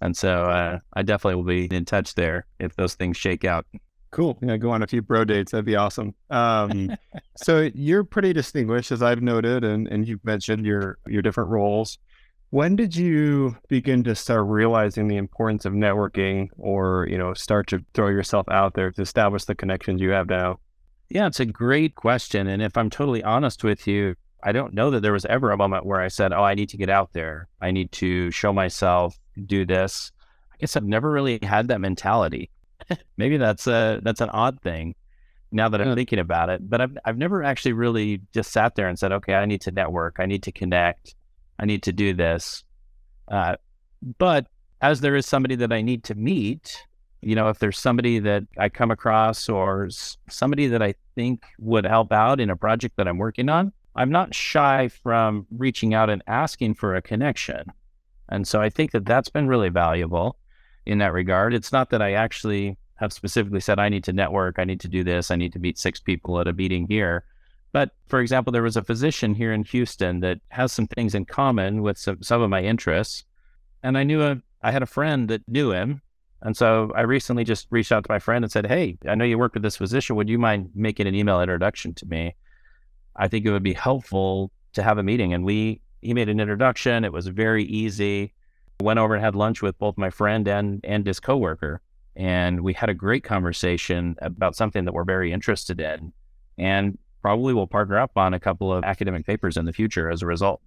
And 0.00 0.16
so 0.16 0.44
uh, 0.44 0.78
I 0.94 1.02
definitely 1.02 1.36
will 1.36 1.44
be 1.44 1.74
in 1.74 1.84
touch 1.84 2.14
there 2.14 2.46
if 2.58 2.76
those 2.76 2.94
things 2.94 3.16
shake 3.16 3.44
out. 3.44 3.66
Cool. 4.10 4.38
Yeah, 4.42 4.56
go 4.58 4.70
on 4.70 4.82
a 4.82 4.86
few 4.86 5.02
bro 5.02 5.24
dates. 5.24 5.50
That'd 5.50 5.64
be 5.64 5.74
awesome. 5.74 6.14
Um, 6.30 6.96
so 7.36 7.68
you're 7.74 8.04
pretty 8.04 8.32
distinguished, 8.32 8.92
as 8.92 9.02
I've 9.02 9.22
noted, 9.22 9.64
and, 9.64 9.88
and 9.88 10.06
you've 10.06 10.24
mentioned 10.24 10.64
your 10.64 10.98
your 11.08 11.20
different 11.20 11.50
roles. 11.50 11.98
When 12.50 12.76
did 12.76 12.94
you 12.94 13.56
begin 13.66 14.04
to 14.04 14.14
start 14.14 14.46
realizing 14.46 15.08
the 15.08 15.16
importance 15.16 15.64
of 15.64 15.72
networking, 15.72 16.50
or 16.58 17.08
you 17.10 17.18
know, 17.18 17.34
start 17.34 17.66
to 17.68 17.84
throw 17.92 18.08
yourself 18.08 18.46
out 18.48 18.74
there 18.74 18.92
to 18.92 19.02
establish 19.02 19.46
the 19.46 19.56
connections 19.56 20.00
you 20.00 20.10
have 20.10 20.28
now? 20.28 20.60
Yeah, 21.08 21.26
it's 21.26 21.40
a 21.40 21.46
great 21.46 21.96
question. 21.96 22.46
And 22.46 22.62
if 22.62 22.76
I'm 22.76 22.90
totally 22.90 23.24
honest 23.24 23.64
with 23.64 23.86
you, 23.88 24.14
I 24.44 24.52
don't 24.52 24.74
know 24.74 24.90
that 24.90 25.00
there 25.00 25.12
was 25.12 25.24
ever 25.24 25.50
a 25.50 25.56
moment 25.56 25.86
where 25.86 26.00
I 26.00 26.08
said, 26.08 26.32
"Oh, 26.32 26.44
I 26.44 26.54
need 26.54 26.68
to 26.68 26.76
get 26.76 26.90
out 26.90 27.12
there. 27.14 27.48
I 27.60 27.70
need 27.70 27.90
to 27.92 28.30
show 28.30 28.52
myself, 28.52 29.18
do 29.46 29.64
this." 29.64 30.12
I 30.52 30.56
guess 30.58 30.76
I've 30.76 30.84
never 30.84 31.10
really 31.10 31.38
had 31.42 31.68
that 31.68 31.80
mentality. 31.80 32.50
Maybe 33.16 33.38
that's 33.38 33.66
a 33.66 34.00
that's 34.02 34.20
an 34.20 34.28
odd 34.30 34.60
thing 34.60 34.94
now 35.50 35.68
that 35.68 35.80
I'm 35.80 35.94
thinking 35.94 36.18
about 36.18 36.50
it. 36.50 36.68
But 36.68 36.82
I've 36.82 36.98
I've 37.04 37.18
never 37.18 37.42
actually 37.42 37.72
really 37.72 38.20
just 38.34 38.52
sat 38.52 38.74
there 38.74 38.86
and 38.86 38.98
said, 38.98 39.12
"Okay, 39.12 39.34
I 39.34 39.46
need 39.46 39.62
to 39.62 39.70
network. 39.70 40.16
I 40.18 40.26
need 40.26 40.42
to 40.42 40.52
connect. 40.52 41.14
I 41.58 41.64
need 41.64 41.82
to 41.84 41.92
do 41.92 42.12
this." 42.12 42.64
Uh, 43.28 43.56
but 44.18 44.46
as 44.82 45.00
there 45.00 45.16
is 45.16 45.24
somebody 45.24 45.54
that 45.56 45.72
I 45.72 45.80
need 45.80 46.04
to 46.04 46.14
meet, 46.14 46.84
you 47.22 47.34
know, 47.34 47.48
if 47.48 47.58
there's 47.58 47.78
somebody 47.78 48.18
that 48.18 48.44
I 48.58 48.68
come 48.68 48.90
across 48.90 49.48
or 49.48 49.88
somebody 50.28 50.66
that 50.66 50.82
I 50.82 50.94
think 51.14 51.44
would 51.58 51.86
help 51.86 52.12
out 52.12 52.38
in 52.38 52.50
a 52.50 52.56
project 52.56 52.96
that 52.98 53.08
I'm 53.08 53.16
working 53.16 53.48
on, 53.48 53.72
I'm 53.96 54.10
not 54.10 54.34
shy 54.34 54.88
from 54.88 55.46
reaching 55.50 55.94
out 55.94 56.10
and 56.10 56.22
asking 56.26 56.74
for 56.74 56.94
a 56.94 57.02
connection. 57.02 57.72
And 58.28 58.46
so 58.46 58.60
I 58.60 58.70
think 58.70 58.90
that 58.92 59.04
that's 59.04 59.28
been 59.28 59.48
really 59.48 59.68
valuable 59.68 60.38
in 60.86 60.98
that 60.98 61.12
regard. 61.12 61.54
It's 61.54 61.72
not 61.72 61.90
that 61.90 62.02
I 62.02 62.12
actually 62.12 62.76
have 62.96 63.12
specifically 63.12 63.60
said, 63.60 63.78
I 63.78 63.88
need 63.88 64.04
to 64.04 64.12
network, 64.12 64.58
I 64.58 64.64
need 64.64 64.80
to 64.80 64.88
do 64.88 65.04
this, 65.04 65.30
I 65.30 65.36
need 65.36 65.52
to 65.52 65.58
meet 65.58 65.78
six 65.78 66.00
people 66.00 66.40
at 66.40 66.48
a 66.48 66.52
meeting 66.52 66.86
here. 66.88 67.24
But 67.72 67.90
for 68.06 68.20
example, 68.20 68.52
there 68.52 68.62
was 68.62 68.76
a 68.76 68.84
physician 68.84 69.34
here 69.34 69.52
in 69.52 69.64
Houston 69.64 70.20
that 70.20 70.38
has 70.48 70.72
some 70.72 70.86
things 70.86 71.14
in 71.14 71.24
common 71.24 71.82
with 71.82 71.98
some, 71.98 72.22
some 72.22 72.40
of 72.40 72.50
my 72.50 72.62
interests. 72.62 73.24
And 73.82 73.98
I 73.98 74.04
knew 74.04 74.22
a, 74.22 74.40
I 74.62 74.70
had 74.70 74.82
a 74.82 74.86
friend 74.86 75.28
that 75.28 75.46
knew 75.48 75.72
him. 75.72 76.00
And 76.40 76.56
so 76.56 76.92
I 76.94 77.00
recently 77.02 77.42
just 77.42 77.66
reached 77.70 77.90
out 77.90 78.04
to 78.04 78.12
my 78.12 78.18
friend 78.18 78.44
and 78.44 78.52
said, 78.52 78.66
Hey, 78.66 78.96
I 79.08 79.14
know 79.14 79.24
you 79.24 79.38
work 79.38 79.54
with 79.54 79.62
this 79.62 79.76
physician. 79.76 80.14
Would 80.14 80.28
you 80.28 80.38
mind 80.38 80.70
making 80.74 81.06
an 81.06 81.14
email 81.14 81.40
introduction 81.40 81.94
to 81.94 82.06
me? 82.06 82.36
I 83.16 83.28
think 83.28 83.46
it 83.46 83.52
would 83.52 83.62
be 83.62 83.74
helpful 83.74 84.50
to 84.72 84.82
have 84.82 84.98
a 84.98 85.02
meeting. 85.02 85.32
And 85.32 85.44
we, 85.44 85.80
he 86.02 86.14
made 86.14 86.28
an 86.28 86.40
introduction. 86.40 87.04
It 87.04 87.12
was 87.12 87.26
very 87.28 87.64
easy. 87.64 88.32
Went 88.80 88.98
over 88.98 89.14
and 89.14 89.24
had 89.24 89.34
lunch 89.34 89.62
with 89.62 89.78
both 89.78 89.96
my 89.96 90.10
friend 90.10 90.46
and, 90.48 90.80
and 90.84 91.06
his 91.06 91.20
coworker. 91.20 91.80
And 92.16 92.60
we 92.60 92.72
had 92.72 92.90
a 92.90 92.94
great 92.94 93.24
conversation 93.24 94.16
about 94.20 94.56
something 94.56 94.84
that 94.84 94.92
we're 94.92 95.04
very 95.04 95.32
interested 95.32 95.80
in. 95.80 96.12
And 96.58 96.98
probably 97.22 97.54
will 97.54 97.66
partner 97.66 97.98
up 97.98 98.12
on 98.16 98.34
a 98.34 98.38
couple 98.38 98.72
of 98.72 98.84
academic 98.84 99.24
papers 99.24 99.56
in 99.56 99.64
the 99.64 99.72
future 99.72 100.10
as 100.10 100.20
a 100.20 100.26
result. 100.26 100.60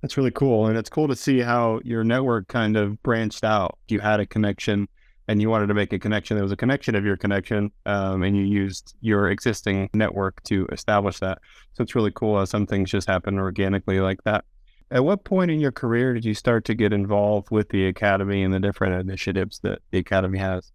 That's 0.00 0.16
really 0.16 0.32
cool. 0.32 0.66
And 0.66 0.76
it's 0.76 0.90
cool 0.90 1.06
to 1.06 1.14
see 1.14 1.38
how 1.38 1.80
your 1.84 2.02
network 2.02 2.48
kind 2.48 2.76
of 2.76 3.00
branched 3.04 3.44
out. 3.44 3.78
You 3.86 4.00
had 4.00 4.18
a 4.18 4.26
connection 4.26 4.88
and 5.28 5.40
you 5.40 5.48
wanted 5.48 5.68
to 5.68 5.74
make 5.74 5.92
a 5.92 5.98
connection. 5.98 6.36
There 6.36 6.44
was 6.44 6.52
a 6.52 6.56
connection 6.56 6.94
of 6.94 7.04
your 7.04 7.16
connection, 7.16 7.70
um, 7.86 8.22
and 8.22 8.36
you 8.36 8.42
used 8.42 8.94
your 9.00 9.30
existing 9.30 9.88
network 9.94 10.42
to 10.44 10.66
establish 10.72 11.18
that. 11.20 11.38
So 11.74 11.82
it's 11.82 11.94
really 11.94 12.10
cool 12.12 12.38
how 12.38 12.44
some 12.44 12.66
things 12.66 12.90
just 12.90 13.08
happen 13.08 13.38
organically 13.38 14.00
like 14.00 14.22
that. 14.24 14.44
At 14.90 15.04
what 15.04 15.24
point 15.24 15.50
in 15.50 15.60
your 15.60 15.72
career 15.72 16.12
did 16.12 16.24
you 16.24 16.34
start 16.34 16.64
to 16.66 16.74
get 16.74 16.92
involved 16.92 17.50
with 17.50 17.70
the 17.70 17.86
academy 17.86 18.42
and 18.42 18.52
the 18.52 18.60
different 18.60 19.00
initiatives 19.00 19.60
that 19.60 19.78
the 19.90 19.98
academy 19.98 20.38
has? 20.38 20.70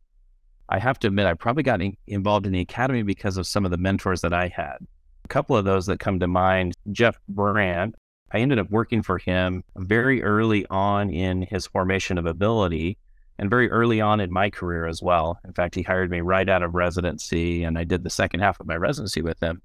I 0.69 0.79
have 0.79 0.97
to 0.99 1.07
admit, 1.07 1.27
I 1.27 1.33
probably 1.33 1.63
got 1.63 1.81
in- 1.81 1.97
involved 2.07 2.45
in 2.45 2.51
the 2.51 2.61
academy 2.61 3.03
because 3.03 3.37
of 3.37 3.47
some 3.47 3.63
of 3.63 3.71
the 3.71 3.77
mentors 3.77 4.21
that 4.21 4.33
I 4.33 4.47
had. 4.47 4.77
A 5.23 5.27
couple 5.27 5.55
of 5.55 5.65
those 5.65 5.85
that 5.85 5.99
come 5.99 6.19
to 6.19 6.27
mind 6.27 6.73
Jeff 6.91 7.19
Brandt. 7.29 7.95
I 8.31 8.39
ended 8.39 8.59
up 8.59 8.69
working 8.69 9.03
for 9.03 9.17
him 9.17 9.63
very 9.75 10.23
early 10.23 10.65
on 10.69 11.09
in 11.09 11.43
his 11.43 11.67
formation 11.67 12.17
of 12.17 12.25
ability 12.25 12.97
and 13.39 13.49
very 13.49 13.69
early 13.69 14.01
on 14.01 14.19
in 14.19 14.31
my 14.31 14.49
career 14.49 14.87
as 14.87 15.01
well. 15.01 15.39
In 15.45 15.53
fact, 15.53 15.75
he 15.75 15.83
hired 15.83 16.09
me 16.09 16.21
right 16.21 16.47
out 16.49 16.63
of 16.63 16.75
residency, 16.75 17.63
and 17.63 17.77
I 17.77 17.83
did 17.83 18.03
the 18.03 18.09
second 18.09 18.39
half 18.39 18.59
of 18.59 18.67
my 18.67 18.75
residency 18.75 19.21
with 19.21 19.39
him. 19.39 19.61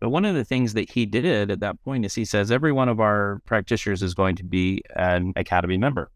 But 0.00 0.10
one 0.10 0.24
of 0.24 0.34
the 0.34 0.44
things 0.44 0.74
that 0.74 0.90
he 0.90 1.06
did 1.06 1.50
at 1.50 1.60
that 1.60 1.82
point 1.82 2.04
is 2.04 2.14
he 2.14 2.24
says 2.24 2.50
every 2.50 2.72
one 2.72 2.88
of 2.88 3.00
our 3.00 3.40
practitioners 3.46 4.02
is 4.02 4.14
going 4.14 4.36
to 4.36 4.44
be 4.44 4.82
an 4.94 5.32
academy 5.36 5.78
member. 5.78 6.10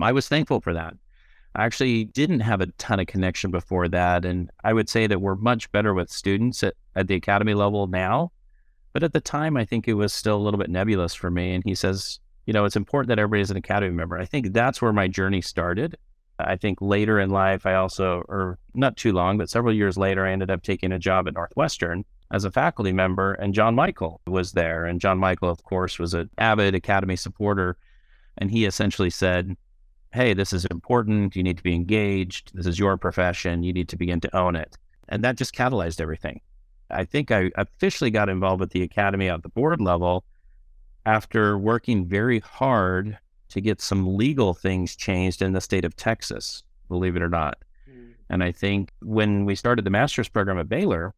I 0.00 0.12
was 0.12 0.28
thankful 0.28 0.60
for 0.60 0.72
that. 0.74 0.94
I 1.54 1.64
actually 1.64 2.04
didn't 2.04 2.40
have 2.40 2.60
a 2.60 2.66
ton 2.78 3.00
of 3.00 3.06
connection 3.06 3.50
before 3.50 3.88
that. 3.88 4.24
And 4.24 4.50
I 4.64 4.72
would 4.72 4.88
say 4.88 5.06
that 5.06 5.20
we're 5.20 5.34
much 5.34 5.70
better 5.72 5.92
with 5.92 6.10
students 6.10 6.62
at, 6.62 6.74
at 6.94 7.08
the 7.08 7.16
academy 7.16 7.54
level 7.54 7.86
now. 7.86 8.32
But 8.92 9.02
at 9.02 9.12
the 9.12 9.20
time, 9.20 9.56
I 9.56 9.64
think 9.64 9.88
it 9.88 9.94
was 9.94 10.12
still 10.12 10.36
a 10.36 10.42
little 10.42 10.58
bit 10.58 10.70
nebulous 10.70 11.14
for 11.14 11.30
me. 11.30 11.54
And 11.54 11.64
he 11.64 11.74
says, 11.74 12.20
you 12.46 12.52
know, 12.52 12.64
it's 12.64 12.76
important 12.76 13.08
that 13.08 13.18
everybody 13.18 13.42
is 13.42 13.50
an 13.50 13.56
academy 13.56 13.94
member. 13.94 14.18
I 14.18 14.24
think 14.24 14.52
that's 14.52 14.80
where 14.80 14.92
my 14.92 15.08
journey 15.08 15.40
started. 15.40 15.96
I 16.38 16.56
think 16.56 16.80
later 16.80 17.18
in 17.18 17.30
life, 17.30 17.66
I 17.66 17.74
also, 17.74 18.24
or 18.28 18.58
not 18.74 18.96
too 18.96 19.12
long, 19.12 19.38
but 19.38 19.50
several 19.50 19.74
years 19.74 19.96
later, 19.96 20.26
I 20.26 20.32
ended 20.32 20.50
up 20.50 20.62
taking 20.62 20.92
a 20.92 20.98
job 20.98 21.26
at 21.26 21.34
Northwestern 21.34 22.04
as 22.30 22.44
a 22.44 22.50
faculty 22.50 22.92
member, 22.92 23.32
and 23.34 23.54
John 23.54 23.74
Michael 23.74 24.20
was 24.26 24.52
there. 24.52 24.84
And 24.84 25.00
John 25.00 25.18
Michael, 25.18 25.48
of 25.48 25.62
course, 25.64 25.98
was 25.98 26.14
an 26.14 26.30
avid 26.38 26.74
Academy 26.74 27.16
supporter. 27.16 27.76
And 28.36 28.50
he 28.50 28.66
essentially 28.66 29.10
said, 29.10 29.56
Hey, 30.12 30.32
this 30.32 30.52
is 30.52 30.64
important. 30.66 31.36
You 31.36 31.42
need 31.42 31.58
to 31.58 31.62
be 31.62 31.74
engaged. 31.74 32.52
This 32.54 32.66
is 32.66 32.78
your 32.78 32.96
profession. 32.96 33.62
You 33.62 33.72
need 33.72 33.88
to 33.90 33.96
begin 33.96 34.20
to 34.20 34.36
own 34.36 34.56
it. 34.56 34.78
And 35.08 35.22
that 35.24 35.36
just 35.36 35.54
catalyzed 35.54 36.00
everything. 36.00 36.40
I 36.90 37.04
think 37.04 37.30
I 37.30 37.50
officially 37.56 38.10
got 38.10 38.30
involved 38.30 38.60
with 38.60 38.70
the 38.70 38.82
Academy 38.82 39.28
at 39.28 39.42
the 39.42 39.50
board 39.50 39.80
level 39.80 40.24
after 41.04 41.58
working 41.58 42.06
very 42.06 42.40
hard 42.40 43.18
to 43.50 43.60
get 43.60 43.80
some 43.80 44.16
legal 44.16 44.54
things 44.54 44.94
changed 44.94 45.42
in 45.42 45.52
the 45.52 45.60
state 45.60 45.84
of 45.84 45.96
Texas, 45.96 46.62
believe 46.88 47.16
it 47.16 47.22
or 47.22 47.28
not. 47.28 47.58
Mm. 47.90 48.14
And 48.30 48.44
I 48.44 48.52
think 48.52 48.92
when 49.00 49.44
we 49.44 49.54
started 49.54 49.84
the 49.84 49.90
master's 49.90 50.28
program 50.28 50.58
at 50.58 50.68
Baylor, 50.68 51.14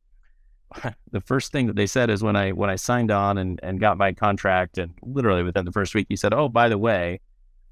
the 1.11 1.21
first 1.21 1.53
thing 1.53 1.67
that 1.67 1.77
they 1.77 1.87
said 1.87 2.11
is 2.11 2.23
when 2.23 2.37
I 2.37 2.53
when 2.53 2.71
I 2.71 2.77
signed 2.77 3.11
on 3.11 3.39
and, 3.39 3.59
and 3.63 3.81
got 3.81 3.99
my 3.99 4.13
contract 4.13 4.79
and 4.79 4.93
literally 5.03 5.43
within 5.43 5.65
the 5.65 5.73
first 5.73 5.95
week 5.95 6.07
he 6.09 6.17
said, 6.17 6.33
Oh, 6.33 6.49
by 6.49 6.69
the 6.69 6.79
way, 6.79 7.21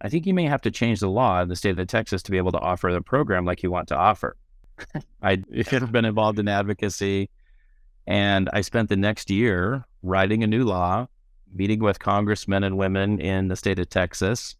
I 0.00 0.08
think 0.08 0.26
you 0.26 0.34
may 0.34 0.44
have 0.44 0.62
to 0.62 0.70
change 0.70 1.00
the 1.00 1.10
law 1.10 1.40
in 1.42 1.48
the 1.48 1.56
state 1.56 1.78
of 1.78 1.86
Texas 1.86 2.22
to 2.24 2.30
be 2.30 2.36
able 2.36 2.52
to 2.52 2.58
offer 2.58 2.92
the 2.92 3.02
program 3.02 3.44
like 3.44 3.62
you 3.62 3.70
want 3.70 3.88
to 3.88 3.96
offer. 3.96 4.36
I 5.22 5.42
have 5.70 5.92
been 5.92 6.04
involved 6.04 6.38
in 6.38 6.48
advocacy 6.48 7.30
and 8.06 8.48
I 8.52 8.62
spent 8.62 8.88
the 8.88 8.96
next 8.96 9.30
year 9.30 9.84
writing 10.02 10.42
a 10.42 10.46
new 10.46 10.64
law 10.64 11.08
meeting 11.54 11.80
with 11.80 11.98
congressmen 11.98 12.64
and 12.64 12.76
women 12.76 13.20
in 13.20 13.48
the 13.48 13.56
state 13.56 13.78
of 13.78 13.88
Texas, 13.88 14.56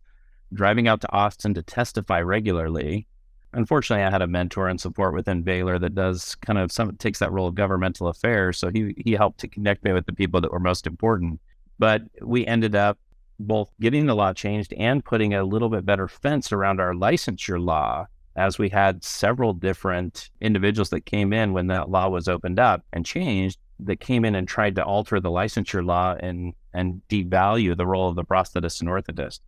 driving 0.53 0.89
out 0.89 1.01
to 1.03 1.13
Austin 1.13 1.55
to 1.55 1.63
testify 1.63 2.21
regularly. 2.21 3.07
Unfortunately, 3.53 4.05
I 4.05 4.11
had 4.11 4.23
a 4.23 4.27
mentor 4.27 4.69
and 4.69 4.81
support 4.81 5.15
within 5.15 5.43
Baylor 5.43 5.79
that 5.79 5.95
does 5.95 6.35
kind 6.37 6.59
of 6.59 6.71
some 6.71 6.97
takes 6.97 7.19
that 7.19 7.33
role 7.33 7.49
of 7.49 7.55
governmental 7.55 8.09
affairs. 8.09 8.59
So 8.59 8.71
he 8.71 8.95
he 8.99 9.13
helped 9.13 9.41
to 9.41 9.49
connect 9.49 9.85
me 9.85 9.93
with 9.93 10.07
the 10.07 10.13
people 10.13 10.41
that 10.41 10.53
were 10.53 10.61
most 10.61 10.87
important. 10.87 11.41
But 11.79 12.03
we 12.21 12.47
ended 12.47 12.75
up 12.75 12.99
both 13.41 13.71
getting 13.81 14.07
the 14.07 14.17
law 14.17 14.33
changed 14.33 14.73
and 14.75 15.05
putting 15.05 15.33
a 15.33 15.45
little 15.45 15.69
bit 15.69 15.87
better 15.87 16.09
fence 16.09 16.53
around 16.53 16.81
our 16.81 16.93
licensure 16.93 17.63
law 17.63 18.07
as 18.37 18.59
we 18.59 18.69
had 18.69 19.03
several 19.03 19.53
different 19.53 20.31
individuals 20.41 20.91
that 20.91 21.07
came 21.07 21.33
in 21.33 21.53
when 21.53 21.67
that 21.69 21.91
law 21.91 22.09
was 22.09 22.29
opened 22.29 22.59
up 22.59 22.85
and 22.93 23.05
changed 23.05 23.59
that 23.81 24.01
came 24.01 24.25
in 24.25 24.35
and 24.35 24.49
tried 24.49 24.77
to 24.77 24.85
alter 24.85 25.21
the 25.21 25.31
licensure 25.31 25.85
law 25.85 26.15
and 26.19 26.55
and 26.75 27.03
devalue 27.09 27.77
the 27.77 27.87
role 27.87 28.09
of 28.09 28.17
the 28.17 28.25
prosthetist 28.25 28.81
and 28.81 28.89
orthotist. 28.89 29.41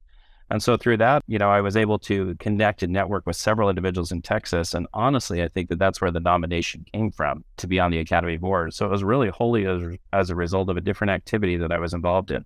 And 0.50 0.60
so 0.60 0.76
through 0.76 0.96
that, 0.96 1.22
you 1.28 1.38
know, 1.38 1.48
I 1.48 1.60
was 1.60 1.76
able 1.76 2.00
to 2.00 2.34
connect 2.40 2.82
and 2.82 2.92
network 2.92 3.24
with 3.24 3.36
several 3.36 3.68
individuals 3.68 4.10
in 4.10 4.20
Texas. 4.20 4.74
And 4.74 4.88
honestly, 4.92 5.44
I 5.44 5.48
think 5.48 5.68
that 5.68 5.78
that's 5.78 6.00
where 6.00 6.10
the 6.10 6.18
nomination 6.18 6.84
came 6.92 7.12
from 7.12 7.44
to 7.58 7.68
be 7.68 7.78
on 7.78 7.92
the 7.92 8.00
Academy 8.00 8.36
board. 8.36 8.74
So 8.74 8.84
it 8.84 8.90
was 8.90 9.04
really 9.04 9.28
wholly 9.28 9.66
as, 9.66 9.80
as 10.12 10.28
a 10.28 10.34
result 10.34 10.68
of 10.68 10.76
a 10.76 10.80
different 10.80 11.12
activity 11.12 11.56
that 11.58 11.70
I 11.70 11.78
was 11.78 11.94
involved 11.94 12.32
in. 12.32 12.44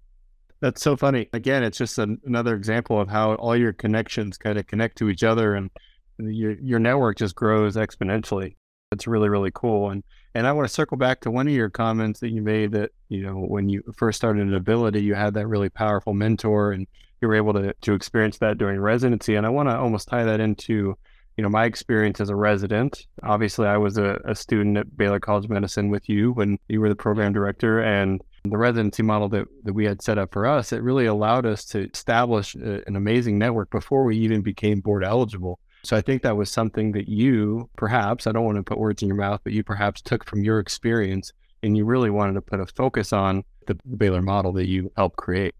That's 0.61 0.83
so 0.83 0.97
funny. 0.97 1.31
Again, 1.33 1.63
it's 1.63 1.79
just 1.79 1.99
an, 1.99 2.21
another 2.27 2.55
example 2.55 3.01
of 3.01 3.09
how 3.09 3.37
all 3.37 3.57
your 3.57 3.73
connections 3.73 4.37
kind 4.37 4.59
of 4.59 4.67
connect 4.67 4.99
to 4.99 5.09
each 5.09 5.25
other 5.25 5.55
and 5.55 5.71
your, 6.19 6.53
your 6.61 6.79
network 6.79 7.17
just 7.17 7.35
grows 7.35 7.77
exponentially. 7.77 8.57
It's 8.95 9.07
really, 9.07 9.29
really 9.29 9.51
cool. 9.53 9.91
And 9.91 10.03
and 10.35 10.47
I 10.47 10.53
want 10.53 10.67
to 10.67 10.75
circle 10.75 10.97
back 10.97 11.21
to 11.21 11.31
one 11.31 11.47
of 11.47 11.55
your 11.55 11.71
comments 11.71 12.21
that 12.21 12.31
you 12.31 12.43
made 12.43 12.73
that, 12.73 12.91
you 13.09 13.23
know, 13.23 13.35
when 13.35 13.69
you 13.69 13.83
first 13.97 14.17
started 14.17 14.41
in 14.41 14.55
ability, 14.55 15.03
you 15.03 15.15
had 15.15 15.35
that 15.35 15.47
really 15.47 15.69
powerful 15.69 16.13
mentor 16.13 16.73
and 16.73 16.89
you 17.21 17.29
were 17.29 17.37
able 17.37 17.53
to, 17.53 17.73
to 17.73 17.93
experience 17.95 18.39
that 18.39 18.59
during 18.59 18.81
residency. 18.81 19.37
And 19.37 19.47
I 19.47 19.51
want 19.51 19.69
to 19.69 19.79
almost 19.79 20.09
tie 20.09 20.25
that 20.25 20.41
into, 20.41 20.99
you 21.37 21.43
know, 21.43 21.49
my 21.49 21.67
experience 21.67 22.21
as 22.21 22.31
a 22.31 22.37
resident. 22.37 23.07
Obviously, 23.23 23.69
I 23.69 23.77
was 23.77 23.97
a, 23.97 24.19
a 24.25 24.35
student 24.35 24.77
at 24.77 24.97
Baylor 24.97 25.21
College 25.21 25.45
of 25.45 25.51
Medicine 25.51 25.89
with 25.89 26.09
you 26.09 26.33
when 26.33 26.59
you 26.69 26.81
were 26.81 26.89
the 26.89 26.97
program 26.97 27.33
director. 27.33 27.81
And 27.81 28.21
the 28.43 28.59
residency 28.59 29.05
model 29.05 29.29
that, 29.31 29.47
that 29.63 29.73
we 29.73 29.85
had 29.85 30.03
set 30.03 30.19
up 30.19 30.33
for 30.33 30.47
us, 30.47 30.73
it 30.73 30.83
really 30.83 31.07
allowed 31.07 31.47
us 31.47 31.65
to 31.67 31.89
establish 31.89 32.57
a, 32.57 32.83
an 32.89 32.97
amazing 32.97 33.39
network 33.39 33.71
before 33.71 34.05
we 34.05 34.19
even 34.19 34.43
became 34.43 34.81
board 34.81 35.05
eligible. 35.05 35.61
So 35.85 35.97
I 35.97 36.01
think 36.01 36.23
that 36.23 36.37
was 36.37 36.51
something 36.51 36.93
that 36.93 37.09
you 37.09 37.69
perhaps, 37.77 38.27
I 38.27 38.33
don't 38.33 38.45
want 38.45 38.57
to 38.57 38.63
put 38.63 38.79
words 38.79 39.03
in 39.03 39.09
your 39.09 39.19
mouth, 39.19 39.41
but 39.45 39.53
you 39.53 39.63
perhaps 39.63 40.01
took 40.01 40.25
from 40.25 40.43
your 40.43 40.59
experience 40.59 41.31
and 41.63 41.77
you 41.77 41.85
really 41.85 42.11
wanted 42.11 42.35
to 42.35 42.41
put 42.41 42.59
a 42.59 42.67
focus 42.67 43.13
on 43.13 43.45
the, 43.67 43.75
Baylor 43.97 44.23
model 44.23 44.53
that 44.55 44.67
you 44.67 44.91
helped 44.97 45.17
create. 45.17 45.55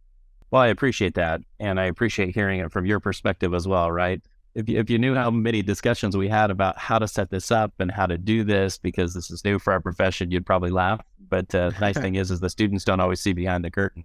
Well, 0.51 0.63
I 0.63 0.69
appreciate 0.69 1.15
that. 1.15 1.43
And 1.61 1.79
I 1.79 1.85
appreciate 1.85 2.35
hearing 2.35 2.61
it 2.61 2.73
from 2.73 2.87
your 2.87 3.01
perspective 3.01 3.53
as 3.53 3.69
well, 3.69 3.93
right? 3.93 4.23
If 4.55 4.69
you, 4.69 4.79
if 4.79 4.89
you 4.89 4.99
knew 4.99 5.15
how 5.15 5.31
many 5.31 5.61
discussions 5.61 6.17
we 6.17 6.29
had 6.29 6.51
about 6.51 6.79
how 6.79 6.99
to 6.99 7.09
set 7.09 7.31
this 7.31 7.51
up 7.51 7.75
and 7.79 7.91
how 7.91 8.07
to 8.07 8.17
do 8.17 8.45
this, 8.45 8.79
because 8.79 9.13
this 9.13 9.31
is 9.31 9.45
new 9.45 9.59
for 9.59 9.73
our 9.75 9.81
profession, 9.81 10.31
you'd 10.31 10.47
probably 10.47 10.71
laugh. 10.71 11.01
But 11.29 11.55
uh, 11.55 11.71
the 11.71 11.81
nice 11.81 11.99
thing 12.01 12.15
is, 12.15 12.31
is 12.31 12.41
the 12.41 12.51
students 12.51 12.85
don't 12.85 13.01
always 13.01 13.21
see 13.21 13.35
behind 13.35 13.65
the 13.65 13.71
curtain. 13.71 14.05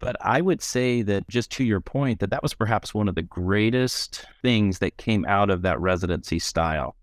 But 0.00 0.16
I 0.20 0.40
would 0.40 0.62
say 0.62 1.02
that 1.02 1.28
just 1.28 1.50
to 1.52 1.64
your 1.64 1.80
point, 1.80 2.20
that 2.20 2.30
that 2.30 2.42
was 2.42 2.54
perhaps 2.54 2.94
one 2.94 3.08
of 3.08 3.14
the 3.14 3.22
greatest 3.22 4.24
things 4.42 4.78
that 4.78 4.96
came 4.96 5.24
out 5.26 5.50
of 5.50 5.62
that 5.62 5.80
residency 5.80 6.38
style. 6.38 6.94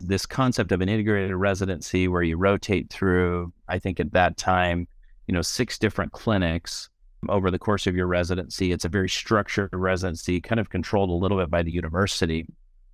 This 0.00 0.26
concept 0.26 0.70
of 0.70 0.80
an 0.80 0.88
integrated 0.88 1.34
residency 1.34 2.06
where 2.06 2.22
you 2.22 2.36
rotate 2.36 2.90
through, 2.90 3.52
I 3.68 3.78
think 3.78 3.98
at 3.98 4.12
that 4.12 4.36
time, 4.36 4.86
you 5.26 5.34
know, 5.34 5.42
six 5.42 5.78
different 5.78 6.12
clinics 6.12 6.90
over 7.28 7.50
the 7.50 7.58
course 7.58 7.86
of 7.86 7.96
your 7.96 8.06
residency. 8.06 8.70
It's 8.70 8.84
a 8.84 8.90
very 8.90 9.08
structured 9.08 9.70
residency, 9.72 10.40
kind 10.40 10.60
of 10.60 10.70
controlled 10.70 11.10
a 11.10 11.14
little 11.14 11.38
bit 11.38 11.50
by 11.50 11.62
the 11.62 11.72
university. 11.72 12.46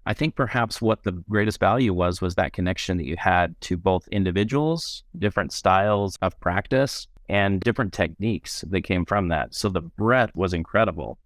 I 0.07 0.15
think 0.15 0.35
perhaps 0.35 0.81
what 0.81 1.03
the 1.03 1.13
greatest 1.29 1.61
value 1.61 1.93
was 1.93 2.21
was 2.21 2.35
that 2.37 2.53
connection 2.53 2.97
that 2.97 3.07
you 3.07 3.17
had 3.19 3.61
to 3.63 3.77
both 3.77 4.09
individuals, 4.09 5.05
different 5.19 5.53
styles 5.53 6.17
of 6.23 6.39
practice, 6.41 7.07
and 7.31 7.61
different 7.61 7.93
techniques 7.93 8.65
that 8.71 8.81
came 8.81 9.05
from 9.05 9.29
that. 9.29 9.55
So 9.55 9.69
the 9.69 9.83
breadth 9.83 10.35
was 10.35 10.53
incredible. 10.53 11.17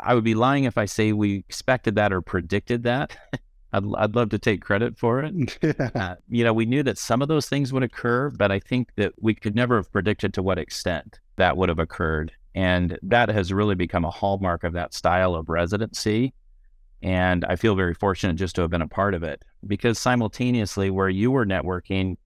I 0.00 0.12
would 0.12 0.24
be 0.24 0.34
lying 0.34 0.64
if 0.64 0.76
I 0.76 0.86
say 0.86 1.12
we 1.12 1.36
expected 1.36 1.94
that 1.94 2.12
or 2.12 2.20
predicted 2.20 2.82
that. 2.82 3.16
I'd, 3.72 3.84
I'd 3.96 4.16
love 4.16 4.30
to 4.30 4.40
take 4.40 4.60
credit 4.60 4.98
for 4.98 5.22
it. 5.22 5.58
uh, 5.94 6.16
you 6.28 6.42
know, 6.42 6.52
we 6.52 6.66
knew 6.66 6.82
that 6.82 6.98
some 6.98 7.22
of 7.22 7.28
those 7.28 7.48
things 7.48 7.72
would 7.72 7.84
occur, 7.84 8.30
but 8.30 8.50
I 8.50 8.58
think 8.58 8.88
that 8.96 9.12
we 9.20 9.34
could 9.34 9.54
never 9.54 9.76
have 9.76 9.92
predicted 9.92 10.34
to 10.34 10.42
what 10.42 10.58
extent 10.58 11.20
that 11.36 11.56
would 11.56 11.68
have 11.68 11.78
occurred. 11.78 12.32
And 12.56 12.98
that 13.04 13.28
has 13.28 13.52
really 13.52 13.76
become 13.76 14.04
a 14.04 14.10
hallmark 14.10 14.64
of 14.64 14.72
that 14.72 14.92
style 14.92 15.36
of 15.36 15.48
residency. 15.48 16.34
And 17.02 17.44
I 17.44 17.54
feel 17.54 17.76
very 17.76 17.94
fortunate 17.94 18.34
just 18.34 18.56
to 18.56 18.62
have 18.62 18.70
been 18.70 18.82
a 18.82 18.88
part 18.88 19.14
of 19.14 19.22
it 19.22 19.44
because 19.64 19.96
simultaneously, 19.96 20.90
where 20.90 21.08
you 21.08 21.30
were 21.30 21.46
networking, 21.46 22.16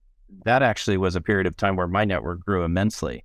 that 0.43 0.63
actually 0.63 0.97
was 0.97 1.15
a 1.15 1.21
period 1.21 1.45
of 1.45 1.55
time 1.55 1.75
where 1.75 1.87
my 1.87 2.03
network 2.03 2.43
grew 2.43 2.63
immensely 2.63 3.23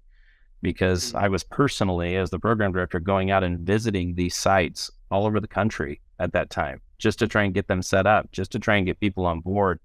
because 0.62 1.08
mm-hmm. 1.08 1.18
I 1.18 1.28
was 1.28 1.44
personally, 1.44 2.16
as 2.16 2.30
the 2.30 2.38
program 2.38 2.72
director, 2.72 3.00
going 3.00 3.30
out 3.30 3.44
and 3.44 3.60
visiting 3.60 4.14
these 4.14 4.36
sites 4.36 4.90
all 5.10 5.26
over 5.26 5.40
the 5.40 5.48
country 5.48 6.00
at 6.18 6.32
that 6.32 6.50
time 6.50 6.80
just 6.98 7.18
to 7.18 7.26
try 7.26 7.42
and 7.42 7.52
get 7.52 7.66
them 7.66 7.82
set 7.82 8.06
up, 8.06 8.30
just 8.30 8.52
to 8.52 8.58
try 8.58 8.76
and 8.76 8.86
get 8.86 9.00
people 9.00 9.26
on 9.26 9.40
board. 9.40 9.80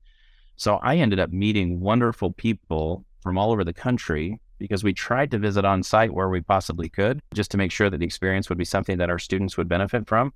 So 0.56 0.76
I 0.78 0.98
ended 0.98 1.20
up 1.20 1.32
meeting 1.32 1.80
wonderful 1.80 2.32
people 2.32 3.04
from 3.22 3.38
all 3.38 3.52
over 3.52 3.64
the 3.64 3.74
country 3.74 4.40
because 4.60 4.84
we 4.84 4.94
tried 4.94 5.32
to 5.32 5.40
visit 5.40 5.66
on 5.66 5.84
site 5.84 6.14
where 6.14 6.30
we 6.30 6.42
possibly 6.42 6.90
could 6.90 7.22
just 7.34 7.52
to 7.52 7.58
make 7.58 7.72
sure 7.72 7.90
that 7.90 7.98
the 7.98 8.06
experience 8.06 8.50
would 8.50 8.58
be 8.58 8.66
something 8.66 8.98
that 9.00 9.10
our 9.10 9.20
students 9.20 9.58
would 9.58 9.68
benefit 9.68 10.08
from. 10.08 10.32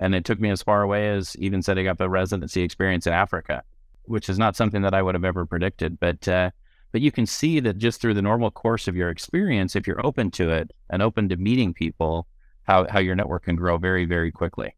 And 0.00 0.14
it 0.14 0.24
took 0.24 0.40
me 0.40 0.50
as 0.50 0.62
far 0.62 0.82
away 0.82 1.08
as 1.08 1.36
even 1.36 1.62
setting 1.62 1.86
up 1.86 2.00
a 2.00 2.08
residency 2.08 2.62
experience 2.62 3.06
in 3.06 3.12
Africa, 3.12 3.62
which 4.04 4.28
is 4.28 4.38
not 4.38 4.56
something 4.56 4.82
that 4.82 4.94
I 4.94 5.02
would 5.02 5.14
have 5.14 5.24
ever 5.24 5.46
predicted. 5.46 5.98
But 6.00 6.26
uh, 6.28 6.50
but 6.96 7.02
you 7.02 7.12
can 7.12 7.26
see 7.26 7.60
that 7.60 7.76
just 7.76 8.00
through 8.00 8.14
the 8.14 8.22
normal 8.22 8.50
course 8.50 8.88
of 8.88 8.96
your 8.96 9.10
experience, 9.10 9.76
if 9.76 9.86
you're 9.86 10.00
open 10.06 10.30
to 10.30 10.48
it 10.48 10.70
and 10.88 11.02
open 11.02 11.28
to 11.28 11.36
meeting 11.36 11.74
people, 11.74 12.26
how, 12.62 12.86
how 12.88 12.98
your 12.98 13.14
network 13.14 13.44
can 13.44 13.54
grow 13.54 13.76
very, 13.76 14.06
very 14.06 14.32
quickly. 14.32 14.74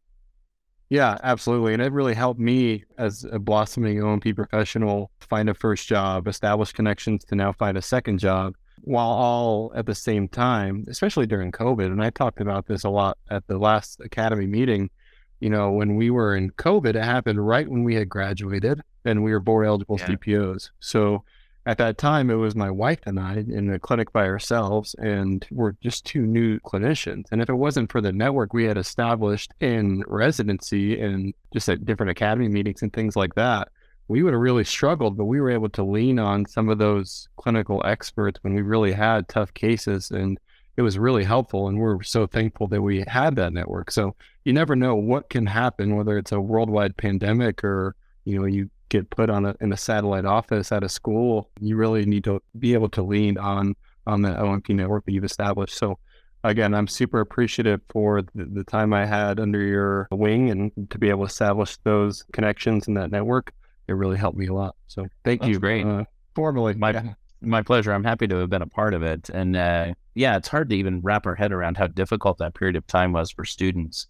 Yeah, 0.90 1.16
absolutely. 1.22 1.74
And 1.74 1.80
it 1.80 1.92
really 1.92 2.14
helped 2.14 2.40
me 2.40 2.82
as 2.98 3.24
a 3.30 3.38
blossoming 3.38 4.02
O&P 4.02 4.32
professional 4.32 5.12
find 5.20 5.48
a 5.48 5.54
first 5.54 5.86
job, 5.86 6.26
establish 6.26 6.72
connections 6.72 7.24
to 7.26 7.36
now 7.36 7.52
find 7.52 7.78
a 7.78 7.82
second 7.82 8.18
job 8.18 8.56
while 8.80 9.10
all 9.10 9.70
at 9.76 9.86
the 9.86 9.94
same 9.94 10.26
time, 10.26 10.86
especially 10.88 11.26
during 11.28 11.52
COVID. 11.52 11.86
And 11.86 12.02
I 12.02 12.10
talked 12.10 12.40
about 12.40 12.66
this 12.66 12.82
a 12.82 12.90
lot 12.90 13.16
at 13.30 13.46
the 13.46 13.58
last 13.58 14.00
academy 14.00 14.48
meeting. 14.48 14.90
You 15.38 15.50
know, 15.50 15.70
when 15.70 15.94
we 15.94 16.10
were 16.10 16.34
in 16.34 16.50
COVID, 16.50 16.96
it 16.96 17.04
happened 17.04 17.46
right 17.46 17.68
when 17.68 17.84
we 17.84 17.94
had 17.94 18.08
graduated 18.08 18.80
and 19.04 19.22
we 19.22 19.30
were 19.30 19.38
board 19.38 19.68
eligible 19.68 19.98
yeah. 20.00 20.08
CPOs. 20.08 20.70
So 20.80 21.22
at 21.68 21.76
that 21.76 21.98
time, 21.98 22.30
it 22.30 22.36
was 22.36 22.56
my 22.56 22.70
wife 22.70 23.00
and 23.04 23.20
I 23.20 23.44
in 23.46 23.66
the 23.66 23.78
clinic 23.78 24.10
by 24.10 24.24
ourselves, 24.24 24.94
and 24.94 25.46
we're 25.50 25.72
just 25.82 26.06
two 26.06 26.22
new 26.22 26.58
clinicians. 26.60 27.26
And 27.30 27.42
if 27.42 27.50
it 27.50 27.54
wasn't 27.54 27.92
for 27.92 28.00
the 28.00 28.10
network 28.10 28.54
we 28.54 28.64
had 28.64 28.78
established 28.78 29.52
in 29.60 30.02
residency 30.06 30.98
and 30.98 31.34
just 31.52 31.68
at 31.68 31.84
different 31.84 32.08
academy 32.08 32.48
meetings 32.48 32.80
and 32.80 32.90
things 32.90 33.16
like 33.16 33.34
that, 33.34 33.68
we 34.08 34.22
would 34.22 34.32
have 34.32 34.40
really 34.40 34.64
struggled. 34.64 35.18
But 35.18 35.26
we 35.26 35.42
were 35.42 35.50
able 35.50 35.68
to 35.68 35.82
lean 35.84 36.18
on 36.18 36.46
some 36.46 36.70
of 36.70 36.78
those 36.78 37.28
clinical 37.36 37.82
experts 37.84 38.42
when 38.42 38.54
we 38.54 38.62
really 38.62 38.92
had 38.92 39.28
tough 39.28 39.52
cases, 39.52 40.10
and 40.10 40.38
it 40.78 40.82
was 40.82 40.98
really 40.98 41.24
helpful. 41.24 41.68
And 41.68 41.78
we're 41.78 42.02
so 42.02 42.26
thankful 42.26 42.68
that 42.68 42.80
we 42.80 43.04
had 43.06 43.36
that 43.36 43.52
network. 43.52 43.90
So 43.90 44.16
you 44.46 44.54
never 44.54 44.74
know 44.74 44.94
what 44.94 45.28
can 45.28 45.44
happen, 45.44 45.96
whether 45.96 46.16
it's 46.16 46.32
a 46.32 46.40
worldwide 46.40 46.96
pandemic 46.96 47.62
or 47.62 47.94
you 48.24 48.38
know 48.40 48.46
you 48.46 48.70
get 48.88 49.10
put 49.10 49.30
on 49.30 49.46
a 49.46 49.54
in 49.60 49.72
a 49.72 49.76
satellite 49.76 50.24
office 50.24 50.72
at 50.72 50.82
a 50.82 50.88
school, 50.88 51.50
you 51.60 51.76
really 51.76 52.04
need 52.06 52.24
to 52.24 52.42
be 52.58 52.74
able 52.74 52.88
to 52.90 53.02
lean 53.02 53.38
on 53.38 53.74
on 54.06 54.22
the 54.22 54.38
O&P 54.40 54.72
network 54.72 55.04
that 55.04 55.12
you've 55.12 55.24
established. 55.24 55.76
So 55.76 55.98
again, 56.44 56.74
I'm 56.74 56.86
super 56.86 57.20
appreciative 57.20 57.80
for 57.90 58.22
the, 58.22 58.44
the, 58.44 58.64
time 58.64 58.94
I 58.94 59.04
had 59.04 59.38
under 59.38 59.60
your 59.60 60.08
wing 60.10 60.50
and 60.50 60.90
to 60.90 60.98
be 60.98 61.10
able 61.10 61.20
to 61.20 61.30
establish 61.30 61.76
those 61.84 62.24
connections 62.32 62.88
in 62.88 62.94
that 62.94 63.10
network. 63.10 63.52
It 63.86 63.92
really 63.92 64.16
helped 64.16 64.38
me 64.38 64.46
a 64.46 64.54
lot. 64.54 64.76
So 64.86 65.06
thank 65.24 65.40
That's 65.40 65.50
you. 65.50 65.58
Great. 65.58 65.84
Uh, 65.84 66.04
formally. 66.34 66.74
My, 66.74 66.92
yeah. 66.92 67.14
my 67.40 67.62
pleasure. 67.62 67.92
I'm 67.92 68.04
happy 68.04 68.26
to 68.28 68.36
have 68.36 68.50
been 68.50 68.62
a 68.62 68.66
part 68.66 68.94
of 68.94 69.02
it. 69.02 69.28
And 69.30 69.56
uh, 69.56 69.92
yeah, 70.14 70.36
it's 70.36 70.48
hard 70.48 70.70
to 70.70 70.76
even 70.76 71.00
wrap 71.00 71.26
our 71.26 71.34
head 71.34 71.52
around 71.52 71.76
how 71.76 71.86
difficult 71.86 72.38
that 72.38 72.54
period 72.54 72.76
of 72.76 72.86
time 72.86 73.12
was 73.12 73.30
for 73.30 73.44
students 73.44 74.06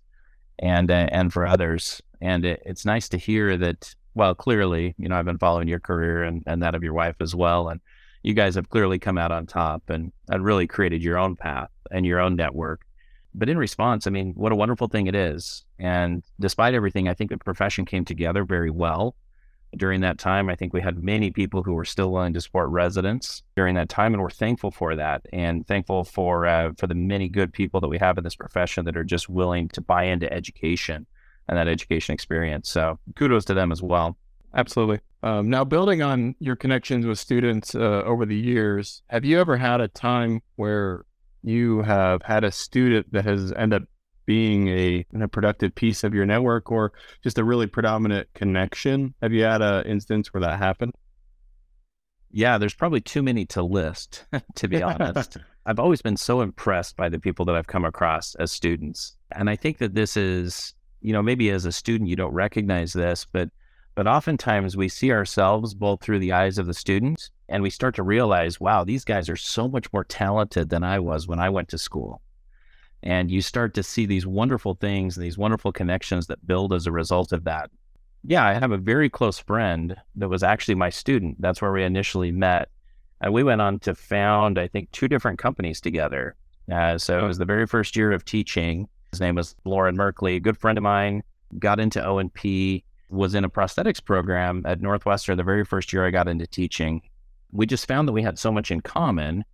and 0.58 0.90
uh, 0.90 1.08
and 1.11 1.32
for 1.32 1.47
others. 1.47 2.02
And 2.20 2.44
it, 2.44 2.62
it's 2.64 2.85
nice 2.85 3.08
to 3.11 3.18
hear 3.18 3.56
that 3.56 3.94
well, 4.14 4.34
clearly, 4.34 4.94
you 4.98 5.08
know, 5.08 5.16
I've 5.16 5.24
been 5.24 5.38
following 5.38 5.68
your 5.68 5.80
career 5.80 6.22
and, 6.22 6.42
and 6.46 6.62
that 6.62 6.74
of 6.74 6.82
your 6.82 6.94
wife 6.94 7.16
as 7.20 7.34
well. 7.34 7.68
And 7.68 7.80
you 8.22 8.34
guys 8.34 8.54
have 8.56 8.68
clearly 8.68 8.98
come 8.98 9.18
out 9.18 9.32
on 9.32 9.46
top 9.46 9.90
and, 9.90 10.12
and 10.28 10.44
really 10.44 10.66
created 10.66 11.02
your 11.02 11.18
own 11.18 11.36
path 11.36 11.70
and 11.90 12.04
your 12.04 12.20
own 12.20 12.36
network. 12.36 12.82
But 13.34 13.48
in 13.48 13.58
response, 13.58 14.06
I 14.06 14.10
mean, 14.10 14.32
what 14.34 14.52
a 14.52 14.56
wonderful 14.56 14.88
thing 14.88 15.06
it 15.06 15.14
is. 15.14 15.64
And 15.78 16.22
despite 16.40 16.74
everything, 16.74 17.08
I 17.08 17.14
think 17.14 17.30
the 17.30 17.38
profession 17.38 17.84
came 17.84 18.04
together 18.04 18.44
very 18.44 18.70
well 18.70 19.14
during 19.76 20.00
that 20.00 20.18
time. 20.18 20.48
I 20.48 20.56
think 20.56 20.72
we 20.72 20.80
had 20.80 21.02
many 21.02 21.30
people 21.30 21.62
who 21.62 21.74
were 21.74 21.84
still 21.84 22.10
willing 22.10 22.32
to 22.32 22.40
support 22.40 22.70
residents 22.70 23.42
during 23.54 23.74
that 23.74 23.88
time, 23.88 24.14
and 24.14 24.22
we're 24.22 24.30
thankful 24.30 24.70
for 24.70 24.96
that, 24.96 25.26
and 25.32 25.66
thankful 25.66 26.04
for 26.04 26.46
uh, 26.46 26.72
for 26.78 26.86
the 26.86 26.94
many 26.94 27.28
good 27.28 27.52
people 27.52 27.80
that 27.80 27.88
we 27.88 27.98
have 27.98 28.16
in 28.18 28.24
this 28.24 28.34
profession 28.36 28.86
that 28.86 28.96
are 28.96 29.04
just 29.04 29.28
willing 29.28 29.68
to 29.68 29.80
buy 29.80 30.04
into 30.04 30.32
education 30.32 31.06
and 31.49 31.59
that 31.59 31.69
education 31.69 32.12
experience. 32.12 32.69
So 32.69 32.99
kudos 33.17 33.45
to 33.47 33.55
them 33.55 33.73
as 33.73 33.83
well. 33.83 34.17
Absolutely. 34.55 35.00
Um, 35.23 35.50
now, 35.50 35.64
building 35.64 36.02
on 36.02 36.35
your 36.38 36.57
connections 36.57 37.05
with 37.05 37.19
students 37.19 37.75
uh, 37.75 38.02
over 38.05 38.25
the 38.25 38.37
years, 38.37 39.02
have 39.09 39.25
you 39.25 39.40
ever 39.40 39.57
had 39.57 39.81
a 39.81 39.88
time 39.88 40.40
where 40.57 41.05
you 41.43 41.83
have 41.83 42.23
had 42.23 42.45
a 42.45 42.52
student 42.52 43.12
that 43.12 43.25
has 43.25 43.52
ended 43.52 43.83
up 43.83 43.88
being 44.26 44.69
a, 44.69 45.07
a 45.21 45.28
productive 45.28 45.75
piece 45.75 46.05
of 46.05 46.14
your 46.14 46.26
network 46.26 46.71
or 46.71 46.93
just 47.23 47.38
a 47.38 47.45
really 47.45 47.67
predominant 47.67 48.28
connection? 48.35 49.14
Have 49.23 49.33
you 49.33 49.43
had 49.43 49.62
an 49.62 49.87
instance 49.87 50.33
where 50.33 50.43
that 50.43 50.59
happened? 50.59 50.93
Yeah, 52.31 52.59
there's 52.59 52.75
probably 52.75 53.00
too 53.00 53.23
many 53.23 53.47
to 53.47 53.62
list, 53.62 54.26
to 54.57 54.69
be 54.69 54.83
honest. 54.83 55.38
I've 55.67 55.78
always 55.78 56.02
been 56.02 56.17
so 56.17 56.43
impressed 56.43 56.97
by 56.97 57.09
the 57.09 57.19
people 57.19 57.45
that 57.47 57.57
I've 57.57 57.67
come 57.67 57.85
across 57.85 58.35
as 58.37 58.52
students. 58.52 59.17
And 59.33 59.50
I 59.50 59.57
think 59.57 59.78
that 59.78 59.95
this 59.95 60.17
is 60.17 60.75
you 61.00 61.12
know, 61.12 61.23
maybe 61.23 61.50
as 61.50 61.64
a 61.64 61.73
student 61.73 62.11
you 62.11 62.17
don't 62.17 62.33
recognize 62.33 62.93
this, 62.93 63.26
but 63.31 63.50
but 63.95 64.07
oftentimes 64.07 64.76
we 64.76 64.88
see 64.88 65.11
ourselves 65.11 65.75
both 65.75 66.00
through 66.00 66.21
the 66.21 66.33
eyes 66.33 66.57
of 66.57 66.67
the 66.67 66.75
students 66.75 67.33
and 67.49 67.64
we 67.64 67.71
start 67.71 67.97
to 67.97 68.05
realize, 68.05 68.61
wow, 68.61 68.85
these 68.85 69.05
guys 69.05 69.28
are 69.28 69.37
so 69.37 69.67
much 69.67 69.93
more 69.93 70.05
talented 70.05 70.69
than 70.71 70.85
I 70.85 71.00
was 71.00 71.26
when 71.26 71.40
I 71.40 71.49
went 71.49 71.69
to 71.71 71.78
school. 71.78 72.23
And 73.02 73.28
you 73.28 73.43
start 73.43 73.75
to 73.75 73.83
see 73.83 74.07
these 74.07 74.25
wonderful 74.25 74.75
things 74.75 75.17
and 75.17 75.25
these 75.25 75.37
wonderful 75.37 75.73
connections 75.73 76.28
that 76.28 76.47
build 76.47 76.73
as 76.73 76.87
a 76.87 76.93
result 76.93 77.33
of 77.33 77.43
that. 77.45 77.71
Yeah, 78.25 78.47
I 78.47 78.55
have 78.55 78.71
a 78.71 78.78
very 78.78 79.11
close 79.11 79.38
friend 79.38 79.97
that 80.14 80.28
was 80.28 80.45
actually 80.45 80.75
my 80.76 80.90
student. 80.90 81.40
That's 81.40 81.62
where 81.62 81.73
we 81.73 81.83
initially 81.83 82.31
met. 82.31 82.69
And 83.21 83.33
we 83.33 83.43
went 83.43 83.61
on 83.61 83.81
to 83.81 83.95
found, 83.95 84.58
I 84.58 84.69
think, 84.69 84.93
two 84.93 85.08
different 85.08 85.39
companies 85.39 85.80
together. 85.80 86.37
Uh, 86.71 86.99
so 86.99 87.19
it 87.19 87.26
was 87.26 87.39
the 87.39 87.45
very 87.45 87.67
first 87.67 87.97
year 87.97 88.13
of 88.13 88.25
teaching. 88.25 88.89
His 89.10 89.21
name 89.21 89.36
was 89.36 89.54
Lauren 89.64 89.97
Merkley, 89.97 90.36
a 90.36 90.40
good 90.40 90.58
friend 90.58 90.76
of 90.76 90.84
mine, 90.84 91.23
got 91.58 91.80
into 91.80 92.04
O&P, 92.04 92.84
was 93.10 93.34
in 93.34 93.44
a 93.44 93.50
prosthetics 93.50 94.04
program 94.04 94.62
at 94.66 94.80
Northwestern 94.82 95.36
the 95.36 95.42
very 95.42 95.64
first 95.64 95.92
year 95.92 96.06
I 96.06 96.10
got 96.10 96.28
into 96.28 96.47
teaching. 96.47 97.00
We 97.52 97.64
just 97.64 97.88
found 97.88 98.06
that 98.06 98.12
we 98.12 98.23
had 98.23 98.38
so 98.38 98.52
much 98.52 98.71
in 98.71 98.82
common 98.82 99.44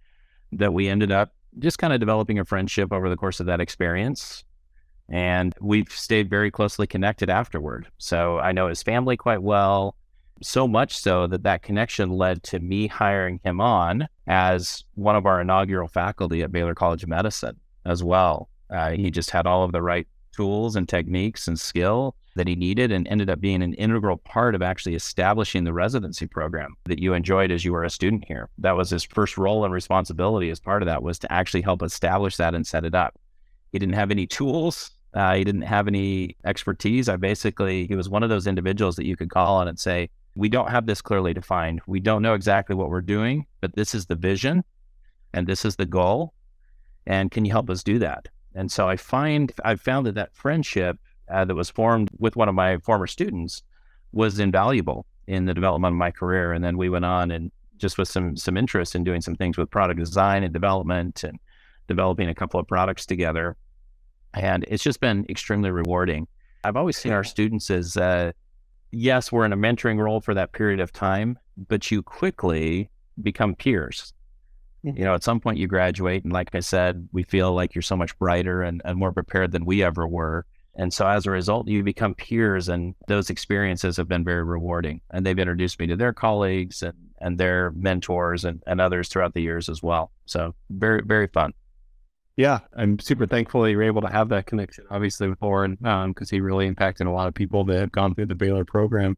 that 0.52 0.72
we 0.72 0.88
ended 0.88 1.12
up 1.12 1.32
just 1.58 1.78
kind 1.78 1.92
of 1.92 2.00
developing 2.00 2.38
a 2.38 2.44
friendship 2.44 2.92
over 2.92 3.08
the 3.08 3.16
course 3.16 3.38
of 3.38 3.46
that 3.46 3.60
experience. 3.60 4.42
And 5.08 5.54
we've 5.60 5.90
stayed 5.90 6.30
very 6.30 6.50
closely 6.50 6.86
connected 6.86 7.30
afterward. 7.30 7.86
So 7.98 8.38
I 8.38 8.52
know 8.52 8.68
his 8.68 8.82
family 8.82 9.16
quite 9.16 9.42
well, 9.42 9.94
so 10.42 10.66
much 10.66 10.98
so 10.98 11.26
that 11.28 11.44
that 11.44 11.62
connection 11.62 12.10
led 12.10 12.42
to 12.44 12.58
me 12.58 12.86
hiring 12.86 13.40
him 13.44 13.60
on 13.60 14.08
as 14.26 14.84
one 14.94 15.14
of 15.14 15.26
our 15.26 15.40
inaugural 15.40 15.88
faculty 15.88 16.42
at 16.42 16.50
Baylor 16.50 16.74
College 16.74 17.02
of 17.02 17.08
Medicine 17.08 17.60
as 17.84 18.02
well. 18.02 18.48
Uh, 18.74 18.90
he 18.90 19.10
just 19.10 19.30
had 19.30 19.46
all 19.46 19.62
of 19.62 19.72
the 19.72 19.82
right 19.82 20.06
tools 20.32 20.74
and 20.74 20.88
techniques 20.88 21.46
and 21.46 21.58
skill 21.58 22.16
that 22.37 22.48
he 22.48 22.56
needed 22.56 22.90
and 22.90 23.06
ended 23.06 23.30
up 23.30 23.40
being 23.40 23.62
an 23.62 23.74
integral 23.74 24.16
part 24.16 24.56
of 24.56 24.62
actually 24.62 24.96
establishing 24.96 25.62
the 25.62 25.72
residency 25.72 26.26
program 26.26 26.74
that 26.87 26.98
you 26.98 27.14
enjoyed 27.14 27.52
as 27.52 27.64
you 27.64 27.72
were 27.72 27.84
a 27.84 27.90
student 27.90 28.24
here. 28.26 28.48
That 28.58 28.76
was 28.76 28.90
his 28.90 29.04
first 29.04 29.38
role 29.38 29.64
and 29.64 29.72
responsibility 29.72 30.50
as 30.50 30.58
part 30.58 30.82
of 30.82 30.87
that 30.87 31.02
was 31.02 31.20
to 31.20 31.32
actually 31.32 31.62
help 31.62 31.82
establish 31.82 32.37
that 32.38 32.54
and 32.54 32.66
set 32.66 32.84
it 32.84 32.94
up. 32.94 33.14
He 33.70 33.78
didn't 33.78 33.94
have 33.94 34.10
any 34.10 34.26
tools. 34.26 34.90
Uh, 35.14 35.37
he 35.37 35.44
didn't 35.44 35.62
have 35.62 35.87
any 35.87 36.37
expertise. 36.44 37.08
I 37.08 37.16
basically, 37.16 37.87
he 37.87 37.94
was 37.94 38.08
one 38.08 38.24
of 38.24 38.30
those 38.30 38.48
individuals 38.48 38.96
that 38.96 39.06
you 39.06 39.16
could 39.16 39.30
call 39.30 39.56
on 39.56 39.68
and 39.68 39.78
say, 39.78 40.10
we 40.34 40.48
don't 40.48 40.70
have 40.70 40.87
this 40.87 41.00
clearly 41.00 41.32
defined. 41.32 41.80
We 41.87 42.00
don't 42.00 42.22
know 42.22 42.34
exactly 42.34 42.74
what 42.74 42.90
we're 42.90 43.00
doing, 43.00 43.46
but 43.60 43.76
this 43.76 43.94
is 43.94 44.06
the 44.06 44.16
vision 44.16 44.64
and 45.32 45.46
this 45.46 45.64
is 45.64 45.76
the 45.76 45.87
goal. 45.87 46.34
And 47.06 47.30
can 47.30 47.44
you 47.44 47.52
help 47.52 47.70
us 47.70 47.84
do 47.84 48.00
that? 48.00 48.28
And 48.54 48.70
so 48.70 48.88
I 48.88 48.96
find 48.96 49.52
I've 49.64 49.80
found 49.80 50.06
that 50.06 50.14
that 50.14 50.34
friendship 50.34 50.98
uh, 51.30 51.44
that 51.44 51.54
was 51.54 51.70
formed 51.70 52.10
with 52.18 52.36
one 52.36 52.48
of 52.48 52.54
my 52.54 52.78
former 52.78 53.06
students 53.06 53.62
was 54.12 54.38
invaluable 54.38 55.06
in 55.26 55.46
the 55.46 55.54
development 55.54 55.92
of 55.92 55.98
my 55.98 56.10
career. 56.10 56.52
And 56.52 56.64
then 56.64 56.76
we 56.76 56.88
went 56.88 57.04
on 57.04 57.30
and 57.30 57.50
just 57.76 57.98
with 57.98 58.08
some 58.08 58.36
some 58.36 58.56
interest 58.56 58.94
in 58.94 59.04
doing 59.04 59.20
some 59.20 59.34
things 59.34 59.58
with 59.58 59.70
product 59.70 59.98
design 59.98 60.44
and 60.44 60.52
development 60.52 61.24
and 61.24 61.38
developing 61.88 62.28
a 62.28 62.34
couple 62.34 62.60
of 62.60 62.66
products 62.66 63.04
together. 63.06 63.56
And 64.32 64.64
it's 64.68 64.82
just 64.82 65.00
been 65.00 65.26
extremely 65.28 65.70
rewarding. 65.70 66.26
I've 66.62 66.76
always 66.76 66.96
seen 66.96 67.12
our 67.12 67.24
students 67.24 67.70
as 67.70 67.96
uh, 67.96 68.32
yes, 68.90 69.30
we're 69.30 69.44
in 69.44 69.52
a 69.52 69.56
mentoring 69.56 69.98
role 69.98 70.20
for 70.20 70.34
that 70.34 70.52
period 70.52 70.80
of 70.80 70.92
time, 70.92 71.38
but 71.68 71.90
you 71.90 72.02
quickly 72.02 72.88
become 73.22 73.54
peers 73.54 74.13
you 74.84 75.04
know, 75.04 75.14
at 75.14 75.24
some 75.24 75.40
point 75.40 75.58
you 75.58 75.66
graduate, 75.66 76.24
and 76.24 76.32
like 76.32 76.54
I 76.54 76.60
said, 76.60 77.08
we 77.12 77.22
feel 77.22 77.52
like 77.54 77.74
you're 77.74 77.82
so 77.82 77.96
much 77.96 78.18
brighter 78.18 78.62
and, 78.62 78.82
and 78.84 78.98
more 78.98 79.12
prepared 79.12 79.52
than 79.52 79.64
we 79.64 79.82
ever 79.82 80.06
were. 80.06 80.44
And 80.76 80.92
so 80.92 81.06
as 81.06 81.24
a 81.24 81.30
result, 81.30 81.68
you 81.68 81.82
become 81.82 82.14
peers, 82.14 82.68
and 82.68 82.94
those 83.06 83.30
experiences 83.30 83.96
have 83.96 84.08
been 84.08 84.24
very 84.24 84.42
rewarding. 84.42 85.00
And 85.10 85.24
they've 85.24 85.38
introduced 85.38 85.78
me 85.78 85.86
to 85.86 85.96
their 85.96 86.12
colleagues 86.12 86.82
and, 86.82 86.94
and 87.20 87.38
their 87.38 87.70
mentors 87.76 88.44
and, 88.44 88.62
and 88.66 88.80
others 88.80 89.08
throughout 89.08 89.34
the 89.34 89.42
years 89.42 89.68
as 89.68 89.82
well. 89.82 90.10
So 90.26 90.54
very, 90.70 91.02
very 91.04 91.28
fun. 91.28 91.54
Yeah, 92.36 92.58
I'm 92.76 92.98
super 92.98 93.26
thankful 93.26 93.62
that 93.62 93.70
you're 93.70 93.84
able 93.84 94.02
to 94.02 94.08
have 94.08 94.28
that 94.30 94.46
connection, 94.46 94.84
obviously, 94.90 95.28
with 95.28 95.40
Lauren, 95.40 95.76
because 95.76 96.32
um, 96.32 96.36
he 96.36 96.40
really 96.40 96.66
impacted 96.66 97.06
a 97.06 97.12
lot 97.12 97.28
of 97.28 97.34
people 97.34 97.64
that 97.66 97.78
have 97.78 97.92
gone 97.92 98.14
through 98.14 98.26
the 98.26 98.34
Baylor 98.34 98.64
program. 98.64 99.16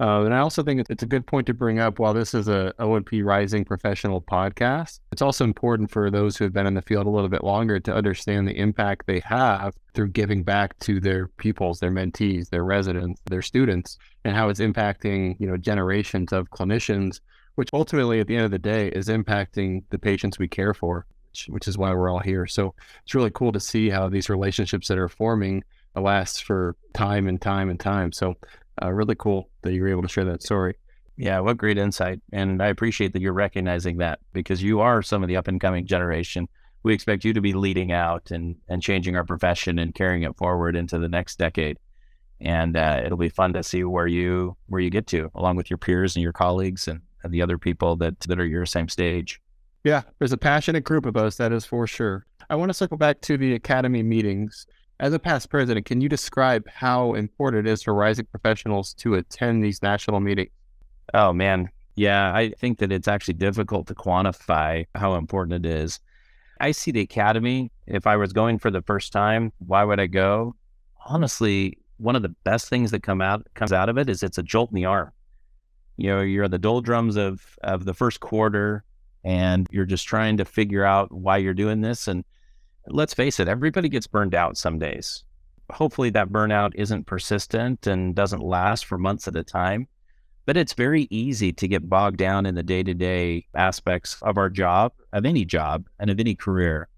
Uh, 0.00 0.24
and 0.24 0.34
I 0.34 0.38
also 0.38 0.62
think 0.62 0.84
it's 0.88 1.02
a 1.02 1.06
good 1.06 1.26
point 1.26 1.46
to 1.46 1.54
bring 1.54 1.78
up 1.78 1.98
while 1.98 2.14
this 2.14 2.34
is 2.34 2.48
a 2.48 2.74
O&P 2.78 3.22
Rising 3.22 3.64
professional 3.64 4.20
podcast, 4.20 5.00
it's 5.12 5.22
also 5.22 5.44
important 5.44 5.90
for 5.90 6.10
those 6.10 6.36
who 6.36 6.44
have 6.44 6.52
been 6.52 6.66
in 6.66 6.74
the 6.74 6.82
field 6.82 7.06
a 7.06 7.10
little 7.10 7.28
bit 7.28 7.44
longer 7.44 7.78
to 7.78 7.94
understand 7.94 8.48
the 8.48 8.58
impact 8.58 9.06
they 9.06 9.20
have 9.20 9.74
through 9.94 10.08
giving 10.08 10.42
back 10.42 10.78
to 10.80 10.98
their 10.98 11.28
pupils, 11.28 11.78
their 11.78 11.90
mentees, 11.90 12.48
their 12.48 12.64
residents, 12.64 13.20
their 13.26 13.42
students, 13.42 13.98
and 14.24 14.34
how 14.34 14.48
it's 14.48 14.60
impacting, 14.60 15.36
you 15.38 15.46
know, 15.46 15.56
generations 15.56 16.32
of 16.32 16.50
clinicians, 16.50 17.20
which 17.54 17.68
ultimately 17.72 18.18
at 18.18 18.26
the 18.26 18.34
end 18.34 18.44
of 18.44 18.50
the 18.50 18.58
day 18.58 18.88
is 18.88 19.08
impacting 19.08 19.84
the 19.90 19.98
patients 19.98 20.38
we 20.38 20.48
care 20.48 20.74
for, 20.74 21.06
which, 21.30 21.46
which 21.48 21.68
is 21.68 21.78
why 21.78 21.92
we're 21.92 22.10
all 22.10 22.18
here. 22.18 22.46
So 22.46 22.74
it's 23.04 23.14
really 23.14 23.30
cool 23.30 23.52
to 23.52 23.60
see 23.60 23.90
how 23.90 24.08
these 24.08 24.30
relationships 24.30 24.88
that 24.88 24.98
are 24.98 25.08
forming 25.08 25.62
last 25.94 26.44
for 26.44 26.74
time 26.94 27.28
and 27.28 27.40
time 27.40 27.68
and 27.68 27.78
time. 27.78 28.12
So 28.12 28.34
uh, 28.80 28.92
really 28.92 29.14
cool 29.14 29.48
that 29.62 29.72
you 29.72 29.82
were 29.82 29.88
able 29.88 30.02
to 30.02 30.08
share 30.08 30.24
that 30.24 30.42
story. 30.42 30.76
Yeah, 31.16 31.40
what 31.40 31.58
great 31.58 31.78
insight. 31.78 32.20
And 32.32 32.62
I 32.62 32.68
appreciate 32.68 33.12
that 33.12 33.20
you're 33.20 33.32
recognizing 33.32 33.98
that 33.98 34.20
because 34.32 34.62
you 34.62 34.80
are 34.80 35.02
some 35.02 35.22
of 35.22 35.28
the 35.28 35.36
up 35.36 35.48
and 35.48 35.60
coming 35.60 35.86
generation. 35.86 36.48
We 36.84 36.94
expect 36.94 37.24
you 37.24 37.32
to 37.34 37.40
be 37.40 37.52
leading 37.52 37.92
out 37.92 38.30
and, 38.30 38.56
and 38.68 38.82
changing 38.82 39.14
our 39.14 39.24
profession 39.24 39.78
and 39.78 39.94
carrying 39.94 40.22
it 40.22 40.36
forward 40.36 40.74
into 40.74 40.98
the 40.98 41.08
next 41.08 41.38
decade. 41.38 41.78
And 42.40 42.76
uh, 42.76 43.02
it'll 43.04 43.18
be 43.18 43.28
fun 43.28 43.52
to 43.52 43.62
see 43.62 43.84
where 43.84 44.08
you 44.08 44.56
where 44.66 44.80
you 44.80 44.90
get 44.90 45.06
to, 45.08 45.30
along 45.34 45.56
with 45.56 45.70
your 45.70 45.78
peers 45.78 46.16
and 46.16 46.22
your 46.22 46.32
colleagues 46.32 46.88
and, 46.88 47.00
and 47.22 47.32
the 47.32 47.42
other 47.42 47.58
people 47.58 47.94
that, 47.96 48.18
that 48.20 48.40
are 48.40 48.46
your 48.46 48.66
same 48.66 48.88
stage. 48.88 49.40
Yeah, 49.84 50.02
there's 50.18 50.32
a 50.32 50.38
passionate 50.38 50.84
group 50.84 51.06
of 51.06 51.16
us, 51.16 51.36
that 51.36 51.52
is 51.52 51.64
for 51.64 51.86
sure. 51.86 52.26
I 52.50 52.56
want 52.56 52.70
to 52.70 52.74
circle 52.74 52.96
back 52.96 53.20
to 53.22 53.36
the 53.36 53.54
academy 53.54 54.02
meetings. 54.02 54.66
As 55.02 55.12
a 55.12 55.18
past 55.18 55.50
president, 55.50 55.84
can 55.84 56.00
you 56.00 56.08
describe 56.08 56.68
how 56.68 57.14
important 57.14 57.66
it 57.66 57.70
is 57.72 57.82
for 57.82 57.92
rising 57.92 58.24
professionals 58.26 58.94
to 58.94 59.16
attend 59.16 59.64
these 59.64 59.82
national 59.82 60.20
meetings? 60.20 60.52
Oh, 61.12 61.32
man. 61.32 61.70
Yeah, 61.96 62.32
I 62.32 62.50
think 62.50 62.78
that 62.78 62.92
it's 62.92 63.08
actually 63.08 63.34
difficult 63.34 63.88
to 63.88 63.96
quantify 63.96 64.86
how 64.94 65.14
important 65.16 65.66
it 65.66 65.68
is. 65.68 65.98
I 66.60 66.70
see 66.70 66.92
the 66.92 67.00
academy. 67.00 67.72
If 67.88 68.06
I 68.06 68.16
was 68.16 68.32
going 68.32 68.60
for 68.60 68.70
the 68.70 68.80
first 68.82 69.12
time, 69.12 69.52
why 69.58 69.82
would 69.82 69.98
I 69.98 70.06
go? 70.06 70.54
Honestly, 71.04 71.78
one 71.96 72.14
of 72.14 72.22
the 72.22 72.36
best 72.44 72.68
things 72.68 72.92
that 72.92 73.02
come 73.02 73.20
out 73.20 73.44
comes 73.54 73.72
out 73.72 73.88
of 73.88 73.98
it 73.98 74.08
is 74.08 74.22
it's 74.22 74.38
a 74.38 74.42
jolt 74.44 74.70
in 74.70 74.76
the 74.76 74.84
arm. 74.84 75.10
You 75.96 76.10
know, 76.10 76.20
you're 76.20 76.46
the 76.46 76.60
doldrums 76.60 77.16
of 77.16 77.58
of 77.64 77.86
the 77.86 77.94
first 77.94 78.20
quarter, 78.20 78.84
and 79.24 79.66
you're 79.72 79.84
just 79.84 80.06
trying 80.06 80.36
to 80.36 80.44
figure 80.44 80.84
out 80.84 81.10
why 81.10 81.38
you're 81.38 81.54
doing 81.54 81.80
this. 81.80 82.06
And 82.06 82.24
let's 82.86 83.14
face 83.14 83.40
it, 83.40 83.48
everybody 83.48 83.88
gets 83.88 84.06
burned 84.06 84.34
out 84.34 84.56
some 84.56 84.78
days. 84.78 85.24
Hopefully, 85.70 86.10
that 86.10 86.30
burnout 86.30 86.72
isn't 86.74 87.06
persistent 87.06 87.86
and 87.86 88.14
doesn't 88.14 88.42
last 88.42 88.84
for 88.84 88.98
months 88.98 89.28
at 89.28 89.36
a 89.36 89.44
time. 89.44 89.88
But 90.44 90.56
it's 90.56 90.72
very 90.72 91.06
easy 91.10 91.52
to 91.52 91.68
get 91.68 91.88
bogged 91.88 92.16
down 92.16 92.46
in 92.46 92.56
the 92.56 92.64
day 92.64 92.82
to 92.82 92.94
day 92.94 93.46
aspects 93.54 94.20
of 94.22 94.36
our 94.38 94.50
job, 94.50 94.92
of 95.12 95.24
any 95.24 95.44
job, 95.44 95.86
and 96.00 96.10
of 96.10 96.18
any 96.18 96.34
career. 96.34 96.88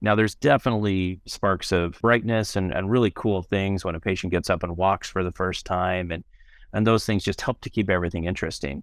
Now, 0.00 0.14
there's 0.14 0.34
definitely 0.34 1.20
sparks 1.26 1.70
of 1.70 1.98
brightness 2.00 2.56
and, 2.56 2.72
and 2.72 2.90
really 2.90 3.10
cool 3.10 3.42
things 3.42 3.84
when 3.84 3.94
a 3.94 4.00
patient 4.00 4.32
gets 4.32 4.50
up 4.50 4.62
and 4.62 4.76
walks 4.76 5.08
for 5.08 5.22
the 5.22 5.32
first 5.32 5.66
time. 5.66 6.10
And, 6.10 6.24
and 6.72 6.86
those 6.86 7.04
things 7.04 7.24
just 7.24 7.40
help 7.40 7.60
to 7.60 7.70
keep 7.70 7.90
everything 7.90 8.24
interesting. 8.24 8.82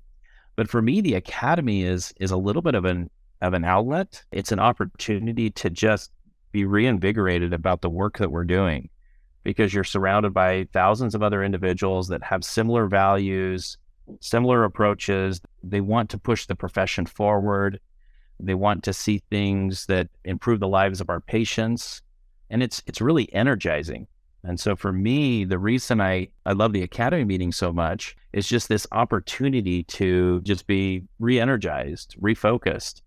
But 0.56 0.70
for 0.70 0.82
me, 0.82 1.02
the 1.02 1.16
academy 1.16 1.84
is 1.84 2.14
is 2.20 2.32
a 2.32 2.38
little 2.38 2.62
bit 2.62 2.76
of 2.76 2.86
an 2.86 3.10
of 3.42 3.54
an 3.54 3.64
outlet. 3.64 4.24
It's 4.32 4.52
an 4.52 4.60
opportunity 4.60 5.50
to 5.52 5.70
just 5.70 6.12
be 6.52 6.66
reinvigorated 6.66 7.54
about 7.54 7.82
the 7.82 7.90
work 7.90 8.18
that 8.18 8.32
we're 8.32 8.44
doing 8.44 8.90
because 9.44 9.74
you're 9.74 9.84
surrounded 9.84 10.34
by 10.34 10.68
thousands 10.74 11.16
of 11.16 11.24
other 11.24 11.44
individuals 11.44 12.08
that 12.10 12.24
have 12.24 12.44
similar 12.44 12.88
values, 12.88 13.78
similar 14.20 14.64
approaches. 14.64 15.42
They 15.64 15.82
want 15.82 16.10
to 16.12 16.18
push 16.18 16.46
the 16.46 16.56
profession 16.56 17.06
forward. 17.06 17.80
They 18.40 18.54
want 18.54 18.84
to 18.84 18.94
see 18.94 19.22
things 19.30 19.86
that 19.88 20.10
improve 20.24 20.60
the 20.60 20.68
lives 20.68 21.02
of 21.02 21.10
our 21.10 21.22
patients. 21.22 22.02
And 22.50 22.62
it's 22.62 22.84
it's 22.86 23.02
really 23.02 23.34
energizing. 23.34 24.08
And 24.44 24.60
so 24.60 24.76
for 24.76 24.92
me, 24.92 25.46
the 25.46 25.60
reason 25.60 26.02
I, 26.02 26.30
I 26.46 26.54
love 26.54 26.74
the 26.74 26.82
academy 26.82 27.24
meeting 27.24 27.52
so 27.52 27.72
much 27.72 28.16
is 28.34 28.48
just 28.48 28.70
this 28.70 28.88
opportunity 28.92 29.84
to 29.84 30.42
just 30.42 30.66
be 30.66 31.04
re-energized, 31.20 32.16
refocused. 32.20 33.02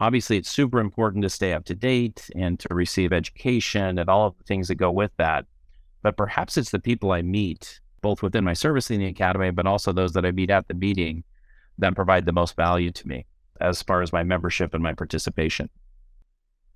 Obviously, 0.00 0.36
it's 0.36 0.50
super 0.50 0.78
important 0.78 1.22
to 1.22 1.30
stay 1.30 1.52
up 1.52 1.64
to 1.64 1.74
date 1.74 2.30
and 2.36 2.58
to 2.60 2.68
receive 2.70 3.12
education 3.12 3.98
and 3.98 4.08
all 4.08 4.28
of 4.28 4.38
the 4.38 4.44
things 4.44 4.68
that 4.68 4.76
go 4.76 4.90
with 4.90 5.10
that. 5.16 5.44
But 6.02 6.16
perhaps 6.16 6.56
it's 6.56 6.70
the 6.70 6.78
people 6.78 7.10
I 7.10 7.22
meet 7.22 7.80
both 8.00 8.22
within 8.22 8.44
my 8.44 8.52
service 8.52 8.90
in 8.90 9.00
the 9.00 9.06
academy, 9.06 9.50
but 9.50 9.66
also 9.66 9.92
those 9.92 10.12
that 10.12 10.24
I 10.24 10.30
meet 10.30 10.50
at 10.50 10.68
the 10.68 10.74
meeting 10.74 11.24
that 11.78 11.96
provide 11.96 12.26
the 12.26 12.32
most 12.32 12.54
value 12.56 12.92
to 12.92 13.08
me 13.08 13.26
as 13.60 13.82
far 13.82 14.02
as 14.02 14.12
my 14.12 14.22
membership 14.22 14.72
and 14.72 14.82
my 14.82 14.94
participation. 14.94 15.68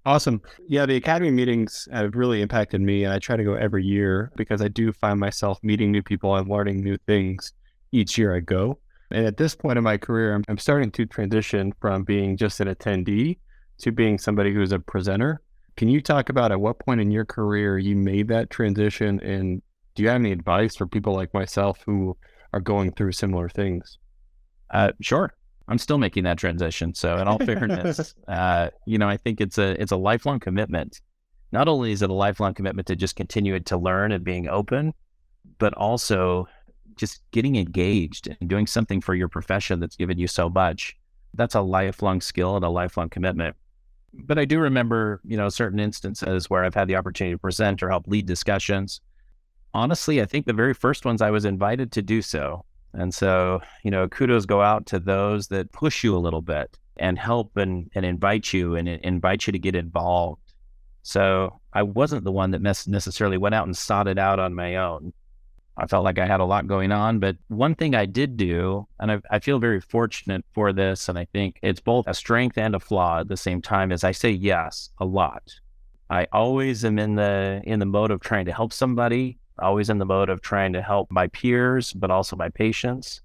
Awesome. 0.05 0.43
Yeah, 0.67 0.85
the 0.85 0.97
academy 0.97 1.31
meetings 1.31 1.87
have 1.93 2.17
really 2.17 2.43
impacted 2.43 2.81
me. 2.81 3.05
And 3.05 3.13
I 3.13 3.21
try 3.21 3.37
to 3.37 3.45
go 3.45 3.55
every 3.55 3.85
year 3.85 4.33
because 4.35 4.61
I 4.61 4.67
do 4.67 4.93
find 4.93 5.21
myself 5.21 5.61
meeting 5.63 5.93
new 5.93 6.03
people 6.03 6.35
and 6.35 6.49
learning 6.49 6.83
new 6.83 6.97
things 7.07 7.53
each 7.93 8.19
year 8.19 8.35
I 8.35 8.41
go. 8.41 8.79
And 9.13 9.27
at 9.27 9.37
this 9.37 9.55
point 9.55 9.79
in 9.79 9.85
my 9.85 9.99
career, 9.99 10.35
I'm, 10.35 10.45
I'm 10.49 10.59
starting 10.59 10.91
to 10.93 11.07
transition 11.07 11.73
from 11.81 12.05
being 12.05 12.37
just 12.37 12.61
an 12.61 12.69
attendee 12.69 13.39
to 13.79 13.93
being 13.93 14.19
somebody 14.19 14.53
who's 14.53 14.73
a 14.73 14.79
presenter. 14.79 15.41
Can 15.77 15.89
you 15.89 16.01
talk 16.01 16.29
about 16.29 16.53
at 16.53 16.61
what 16.61 16.79
point 16.79 17.01
in 17.01 17.11
your 17.11 17.25
career 17.25 17.79
you 17.79 17.97
made 17.97 18.29
that 18.29 18.51
transition 18.51 19.21
and 19.21 19.63
do 19.95 20.03
you 20.03 20.09
have 20.09 20.21
any 20.21 20.33
advice 20.33 20.77
for 20.77 20.87
people 20.87 21.15
like 21.15 21.35
myself 21.35 21.81
who 21.85 22.17
are 22.53 22.61
going 22.61 22.93
through 22.93 23.13
similar 23.13 23.49
things? 23.49 23.99
Uh, 24.71 24.93
sure. 25.01 25.35
I'm 25.69 25.79
still 25.79 25.99
making 25.99 26.25
that 26.25 26.39
transition. 26.39 26.95
So, 26.95 27.19
in 27.19 27.29
all 27.29 27.39
fairness, 27.39 28.15
uh, 28.29 28.71
you 28.87 28.99
know, 28.99 29.09
I 29.09 29.17
think 29.17 29.41
it's 29.41 29.59
a 29.59 29.81
it's 29.81 29.93
a 29.93 29.97
lifelong 29.97 30.41
commitment. 30.41 31.01
Not 31.53 31.69
only 31.69 31.93
is 31.93 32.03
it 32.03 32.11
a 32.11 32.15
lifelong 32.15 32.55
commitment 32.55 32.89
to 32.89 32.97
just 32.97 33.17
continue 33.17 33.59
to 33.61 33.77
learn 33.77 34.13
and 34.13 34.25
being 34.25 34.49
open, 34.49 34.93
but 35.59 35.75
also 35.75 36.49
just 36.97 37.23
getting 37.31 37.57
engaged 37.57 38.29
and 38.41 38.49
doing 38.49 38.67
something 38.67 39.01
for 39.01 39.15
your 39.15 39.29
profession 39.29 39.81
that's 39.81 39.97
given 39.97 40.19
you 40.19 40.27
so 40.27 40.49
much. 40.49 40.97
That's 41.35 41.55
a 41.55 41.61
lifelong 41.61 42.21
skill 42.21 42.57
and 42.57 42.65
a 42.65 42.69
lifelong 42.69 43.09
commitment. 43.09 43.57
But 44.13 44.39
I 44.39 44.45
do 44.45 44.59
remember, 44.59 45.21
you 45.25 45.37
know, 45.37 45.49
certain 45.49 45.81
instances 45.81 46.51
where 46.51 46.65
I've 46.65 46.75
had 46.75 46.89
the 46.89 46.97
opportunity 46.97 47.35
to 47.35 47.39
present 47.39 47.83
or 47.83 47.89
help 47.89 48.07
lead 48.07 48.27
discussions 48.27 49.01
honestly, 49.75 50.21
I 50.21 50.27
think 50.27 50.47
the 50.47 50.53
very 50.53 50.75
first 50.75 51.05
ones 51.05 51.23
I 51.23 51.31
was 51.31 51.45
invited 51.45 51.93
to 51.93 52.03
do 52.03 52.23
so. 52.23 52.65
And 52.95 53.15
so, 53.15 53.61
you 53.85 53.91
know, 53.91 54.09
kudos 54.09 54.45
go 54.45 54.61
out 54.61 54.87
to 54.87 54.99
those 54.99 55.49
that 55.49 55.73
push 55.73 56.05
you 56.05 56.15
a 56.15 56.19
little 56.19 56.43
bit 56.43 56.79
and 56.99 57.19
help 57.19 57.57
and, 57.57 57.91
and 57.95 58.05
invite 58.05 58.53
you 58.53 58.77
and 58.77 58.87
invite 58.89 59.47
you 59.47 59.53
to 59.53 59.59
get 59.59 59.75
involved. 59.75 60.53
So 61.03 61.61
I 61.73 61.83
wasn't 61.83 62.25
the 62.25 62.33
one 62.33 62.51
that 62.51 62.61
necessarily 62.63 63.39
went 63.39 63.55
out 63.55 63.67
and 63.67 63.77
sought 63.77 64.09
it 64.09 64.19
out 64.19 64.39
on 64.39 64.55
my 64.55 64.77
own. 64.77 65.13
I 65.77 65.87
felt 65.87 66.05
like 66.05 66.19
I 66.19 66.27
had 66.27 66.41
a 66.41 66.45
lot 66.45 66.67
going 66.67 66.93
on. 66.93 67.19
But 67.19 67.37
one 67.49 67.75
thing 67.75 67.95
I 67.95 68.05
did 68.07 68.37
do, 68.37 68.87
and 69.01 69.13
I, 69.13 69.21
I, 69.31 69.39
feel 69.39 69.59
very 69.59 69.81
fortunate 69.81 70.45
for 70.53 70.73
this, 70.73 71.09
and 71.09 71.19
I 71.19 71.25
think 71.33 71.59
it's 71.63 71.81
both 71.81 72.07
a 72.07 72.15
strength 72.15 72.59
and 72.59 72.75
a 72.75 72.81
flaw 72.81 73.21
at 73.21 73.29
the 73.29 73.37
same 73.37 73.63
time, 73.63 73.91
is 73.91 74.05
I 74.05 74.13
say 74.13 74.31
yes 74.31 74.91
a 74.99 75.05
lot. 75.05 75.43
I 76.11 76.27
always 76.33 76.85
am 76.85 76.99
in 76.99 77.15
the 77.15 77.63
in 77.65 77.79
the 77.79 77.87
mode 77.87 78.11
of 78.11 78.21
trying 78.21 78.45
to 78.45 78.53
help 78.53 78.73
somebody 78.73 79.39
always 79.59 79.91
in 79.91 79.99
the 79.99 80.05
mode 80.05 80.29
of 80.29 80.41
trying 80.41 80.73
to 80.75 80.83
help 80.83 81.11
my 81.11 81.29
peers, 81.29 81.93
but 81.93 82.11
also 82.11 82.37
my 82.37 82.49
patients. 82.49 83.21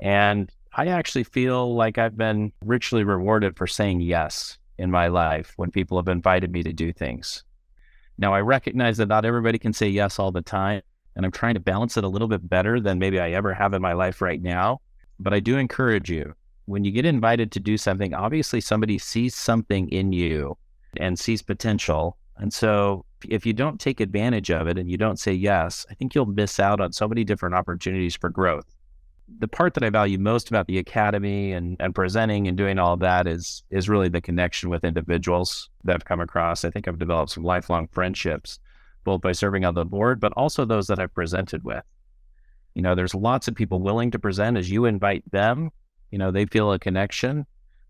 And 0.00 0.50
I 0.72 0.86
actually 0.86 1.24
feel 1.24 1.74
like 1.74 1.98
I've 1.98 2.16
been 2.16 2.52
richly 2.64 3.04
rewarded 3.04 3.56
for 3.56 3.66
saying 3.66 4.00
yes 4.00 4.58
in 4.78 4.90
my 4.90 5.08
life 5.08 5.52
when 5.56 5.70
people 5.70 5.98
have 5.98 6.08
invited 6.08 6.50
me 6.50 6.62
to 6.62 6.72
do 6.72 6.92
things. 6.92 7.44
Now, 8.18 8.34
I 8.34 8.40
recognize 8.40 8.98
that 8.98 9.08
not 9.08 9.24
everybody 9.24 9.58
can 9.58 9.72
say 9.72 9.88
yes 9.88 10.18
all 10.18 10.30
the 10.30 10.42
time, 10.42 10.82
and 11.20 11.26
I'm 11.26 11.32
trying 11.32 11.52
to 11.52 11.60
balance 11.60 11.98
it 11.98 12.04
a 12.04 12.08
little 12.08 12.28
bit 12.28 12.48
better 12.48 12.80
than 12.80 12.98
maybe 12.98 13.20
I 13.20 13.32
ever 13.32 13.52
have 13.52 13.74
in 13.74 13.82
my 13.82 13.92
life 13.92 14.22
right 14.22 14.40
now. 14.40 14.80
But 15.18 15.34
I 15.34 15.40
do 15.40 15.58
encourage 15.58 16.08
you 16.08 16.34
when 16.64 16.82
you 16.82 16.90
get 16.90 17.04
invited 17.04 17.52
to 17.52 17.60
do 17.60 17.76
something, 17.76 18.14
obviously 18.14 18.62
somebody 18.62 18.96
sees 18.96 19.34
something 19.34 19.86
in 19.90 20.14
you 20.14 20.56
and 20.96 21.18
sees 21.18 21.42
potential. 21.42 22.16
And 22.38 22.50
so 22.50 23.04
if 23.28 23.44
you 23.44 23.52
don't 23.52 23.78
take 23.78 24.00
advantage 24.00 24.50
of 24.50 24.66
it 24.66 24.78
and 24.78 24.90
you 24.90 24.96
don't 24.96 25.18
say 25.18 25.34
yes, 25.34 25.84
I 25.90 25.94
think 25.94 26.14
you'll 26.14 26.24
miss 26.24 26.58
out 26.58 26.80
on 26.80 26.94
so 26.94 27.06
many 27.06 27.22
different 27.22 27.54
opportunities 27.54 28.16
for 28.16 28.30
growth. 28.30 28.64
The 29.40 29.46
part 29.46 29.74
that 29.74 29.84
I 29.84 29.90
value 29.90 30.18
most 30.18 30.48
about 30.48 30.68
the 30.68 30.78
academy 30.78 31.52
and, 31.52 31.76
and 31.80 31.94
presenting 31.94 32.48
and 32.48 32.56
doing 32.56 32.78
all 32.78 32.96
that 32.96 33.26
is 33.26 33.62
is 33.68 33.90
really 33.90 34.08
the 34.08 34.22
connection 34.22 34.70
with 34.70 34.84
individuals 34.84 35.68
that 35.84 35.96
I've 35.96 36.06
come 36.06 36.20
across. 36.20 36.64
I 36.64 36.70
think 36.70 36.88
I've 36.88 36.98
developed 36.98 37.32
some 37.32 37.44
lifelong 37.44 37.88
friendships, 37.88 38.58
both 39.04 39.20
by 39.20 39.32
serving 39.32 39.64
on 39.64 39.74
the 39.74 39.84
board, 39.84 40.20
but 40.20 40.32
also 40.34 40.64
those 40.64 40.86
that 40.88 40.98
I've 40.98 41.14
presented 41.14 41.64
with. 41.64 41.84
You 42.74 42.82
know, 42.82 42.94
there's 42.94 43.14
lots 43.14 43.48
of 43.48 43.54
people 43.54 43.80
willing 43.80 44.10
to 44.12 44.18
present 44.18 44.56
as 44.56 44.70
you 44.70 44.84
invite 44.84 45.28
them. 45.30 45.70
You 46.10 46.18
know, 46.18 46.30
they 46.30 46.46
feel 46.46 46.72
a 46.72 46.78
connection, 46.78 47.46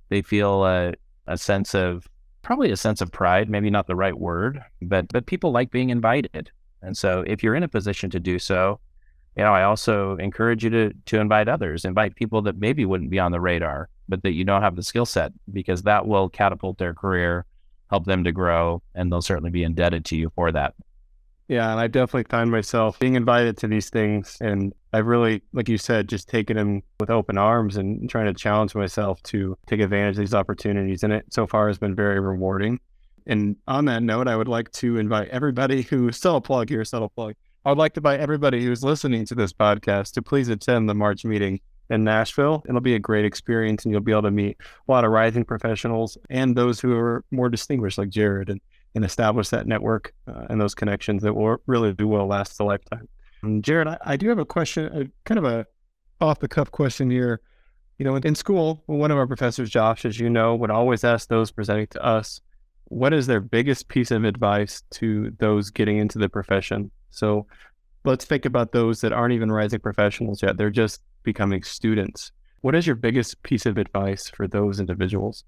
they 0.08 0.22
feel 0.22 0.64
a, 0.64 0.94
a 1.26 1.36
sense 1.36 1.74
of 1.74 2.06
probably 2.42 2.70
a 2.70 2.76
sense 2.76 3.00
of 3.00 3.12
pride, 3.12 3.50
maybe 3.50 3.70
not 3.70 3.86
the 3.86 3.96
right 3.96 4.18
word, 4.18 4.62
but 4.82 5.08
but 5.08 5.26
people 5.26 5.52
like 5.52 5.70
being 5.70 5.90
invited. 5.90 6.50
And 6.82 6.96
so 6.96 7.22
if 7.26 7.42
you're 7.42 7.54
in 7.54 7.62
a 7.62 7.68
position 7.68 8.10
to 8.10 8.20
do 8.20 8.38
so, 8.38 8.80
you 9.36 9.44
know, 9.44 9.52
I 9.52 9.62
also 9.62 10.16
encourage 10.16 10.64
you 10.64 10.70
to 10.70 10.92
to 11.06 11.20
invite 11.20 11.48
others, 11.48 11.84
invite 11.84 12.16
people 12.16 12.42
that 12.42 12.58
maybe 12.58 12.84
wouldn't 12.84 13.10
be 13.10 13.18
on 13.18 13.32
the 13.32 13.40
radar, 13.40 13.88
but 14.08 14.22
that 14.22 14.32
you 14.32 14.44
don't 14.44 14.62
have 14.62 14.76
the 14.76 14.82
skill 14.82 15.06
set 15.06 15.32
because 15.52 15.82
that 15.82 16.06
will 16.06 16.28
catapult 16.28 16.78
their 16.78 16.94
career, 16.94 17.46
help 17.90 18.06
them 18.06 18.24
to 18.24 18.32
grow, 18.32 18.82
and 18.94 19.10
they'll 19.10 19.22
certainly 19.22 19.50
be 19.50 19.62
indebted 19.62 20.04
to 20.06 20.16
you 20.16 20.30
for 20.34 20.50
that. 20.52 20.74
Yeah, 21.50 21.72
and 21.72 21.80
I 21.80 21.88
definitely 21.88 22.30
find 22.30 22.48
myself 22.48 23.00
being 23.00 23.16
invited 23.16 23.56
to 23.56 23.66
these 23.66 23.90
things. 23.90 24.38
And 24.40 24.72
I've 24.92 25.08
really, 25.08 25.42
like 25.52 25.68
you 25.68 25.78
said, 25.78 26.08
just 26.08 26.28
taken 26.28 26.56
them 26.56 26.84
with 27.00 27.10
open 27.10 27.38
arms 27.38 27.76
and 27.76 28.08
trying 28.08 28.26
to 28.26 28.34
challenge 28.34 28.72
myself 28.76 29.20
to 29.24 29.58
take 29.66 29.80
advantage 29.80 30.14
of 30.14 30.20
these 30.20 30.32
opportunities. 30.32 31.02
And 31.02 31.12
it 31.12 31.24
so 31.30 31.48
far 31.48 31.66
has 31.66 31.76
been 31.76 31.96
very 31.96 32.20
rewarding. 32.20 32.78
And 33.26 33.56
on 33.66 33.86
that 33.86 34.04
note, 34.04 34.28
I 34.28 34.36
would 34.36 34.46
like 34.46 34.70
to 34.74 34.98
invite 34.98 35.26
everybody 35.30 35.82
who 35.82 36.12
still 36.12 36.36
a 36.36 36.40
plug 36.40 36.68
here, 36.68 36.84
still 36.84 37.02
a 37.02 37.08
plug. 37.08 37.34
I 37.64 37.70
would 37.70 37.78
like 37.78 37.94
to 37.94 37.98
invite 37.98 38.20
everybody 38.20 38.64
who's 38.64 38.84
listening 38.84 39.26
to 39.26 39.34
this 39.34 39.52
podcast 39.52 40.12
to 40.12 40.22
please 40.22 40.48
attend 40.50 40.88
the 40.88 40.94
March 40.94 41.24
meeting 41.24 41.58
in 41.90 42.04
Nashville. 42.04 42.62
It'll 42.68 42.80
be 42.80 42.94
a 42.94 43.00
great 43.00 43.24
experience 43.24 43.84
and 43.84 43.90
you'll 43.90 44.02
be 44.02 44.12
able 44.12 44.22
to 44.22 44.30
meet 44.30 44.56
a 44.88 44.92
lot 44.92 45.04
of 45.04 45.10
rising 45.10 45.44
professionals 45.44 46.16
and 46.30 46.54
those 46.54 46.78
who 46.78 46.96
are 46.96 47.24
more 47.32 47.48
distinguished 47.48 47.98
like 47.98 48.10
Jared. 48.10 48.50
And 48.50 48.60
and 48.94 49.04
establish 49.04 49.48
that 49.50 49.66
network 49.66 50.12
uh, 50.26 50.46
and 50.50 50.60
those 50.60 50.74
connections 50.74 51.22
that 51.22 51.34
will 51.34 51.58
really 51.66 51.92
do 51.92 52.08
will 52.08 52.26
last 52.26 52.58
a 52.60 52.64
lifetime. 52.64 53.08
And 53.42 53.62
Jared, 53.62 53.88
I, 53.88 53.98
I, 54.04 54.16
do 54.16 54.28
have 54.28 54.38
a 54.38 54.44
question, 54.44 54.84
a, 54.86 55.06
kind 55.24 55.38
of 55.38 55.44
a 55.44 55.66
off 56.20 56.40
the 56.40 56.48
cuff 56.48 56.70
question 56.70 57.10
here. 57.10 57.40
You 57.98 58.04
know, 58.04 58.16
in 58.16 58.34
school, 58.34 58.82
one 58.86 59.10
of 59.10 59.18
our 59.18 59.26
professors, 59.26 59.70
Josh, 59.70 60.04
as 60.04 60.18
you 60.18 60.30
know, 60.30 60.54
would 60.54 60.70
always 60.70 61.04
ask 61.04 61.28
those 61.28 61.50
presenting 61.50 61.86
to 61.88 62.02
us, 62.02 62.40
what 62.86 63.12
is 63.12 63.26
their 63.26 63.40
biggest 63.40 63.88
piece 63.88 64.10
of 64.10 64.24
advice 64.24 64.82
to 64.92 65.32
those 65.38 65.70
getting 65.70 65.98
into 65.98 66.18
the 66.18 66.28
profession? 66.28 66.90
So 67.10 67.46
let's 68.04 68.24
think 68.24 68.46
about 68.46 68.72
those 68.72 69.02
that 69.02 69.12
aren't 69.12 69.34
even 69.34 69.52
rising 69.52 69.80
professionals 69.80 70.42
yet. 70.42 70.56
They're 70.56 70.70
just 70.70 71.02
becoming 71.22 71.62
students. 71.62 72.32
What 72.62 72.74
is 72.74 72.86
your 72.86 72.96
biggest 72.96 73.42
piece 73.42 73.66
of 73.66 73.78
advice 73.78 74.28
for 74.28 74.48
those 74.48 74.80
individuals? 74.80 75.44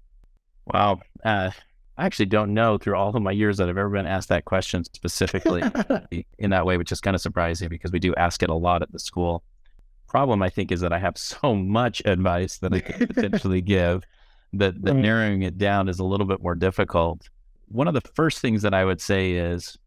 Wow. 0.65 1.01
Uh, 1.25 1.51
I 1.97 2.05
actually 2.05 2.25
don't 2.25 2.53
know 2.53 2.77
through 2.77 2.95
all 2.95 3.15
of 3.15 3.21
my 3.21 3.31
years 3.31 3.57
that 3.57 3.69
I've 3.69 3.77
ever 3.77 3.89
been 3.89 4.07
asked 4.07 4.29
that 4.29 4.45
question 4.45 4.83
specifically 4.83 5.61
in 6.39 6.49
that 6.49 6.65
way, 6.65 6.77
which 6.77 6.91
is 6.91 6.99
kind 6.99 7.15
of 7.15 7.21
surprising 7.21 7.69
because 7.69 7.91
we 7.91 7.99
do 7.99 8.15
ask 8.15 8.41
it 8.41 8.49
a 8.49 8.55
lot 8.55 8.81
at 8.81 8.91
the 8.91 8.99
school. 8.99 9.43
Problem, 10.07 10.41
I 10.41 10.49
think, 10.49 10.71
is 10.71 10.81
that 10.81 10.93
I 10.93 10.99
have 10.99 11.17
so 11.19 11.55
much 11.55 12.01
advice 12.05 12.57
that 12.59 12.73
I 12.73 12.79
could 12.79 13.13
potentially 13.13 13.61
give 13.75 14.03
that, 14.53 14.81
that 14.83 14.95
narrowing 14.95 15.43
it 15.43 15.57
down 15.57 15.87
is 15.87 15.99
a 15.99 16.03
little 16.03 16.25
bit 16.25 16.41
more 16.41 16.55
difficult. 16.55 17.29
One 17.67 17.87
of 17.87 17.93
the 17.93 18.01
first 18.01 18.39
things 18.39 18.61
that 18.63 18.73
I 18.73 18.85
would 18.85 19.01
say 19.01 19.33
is 19.33 19.77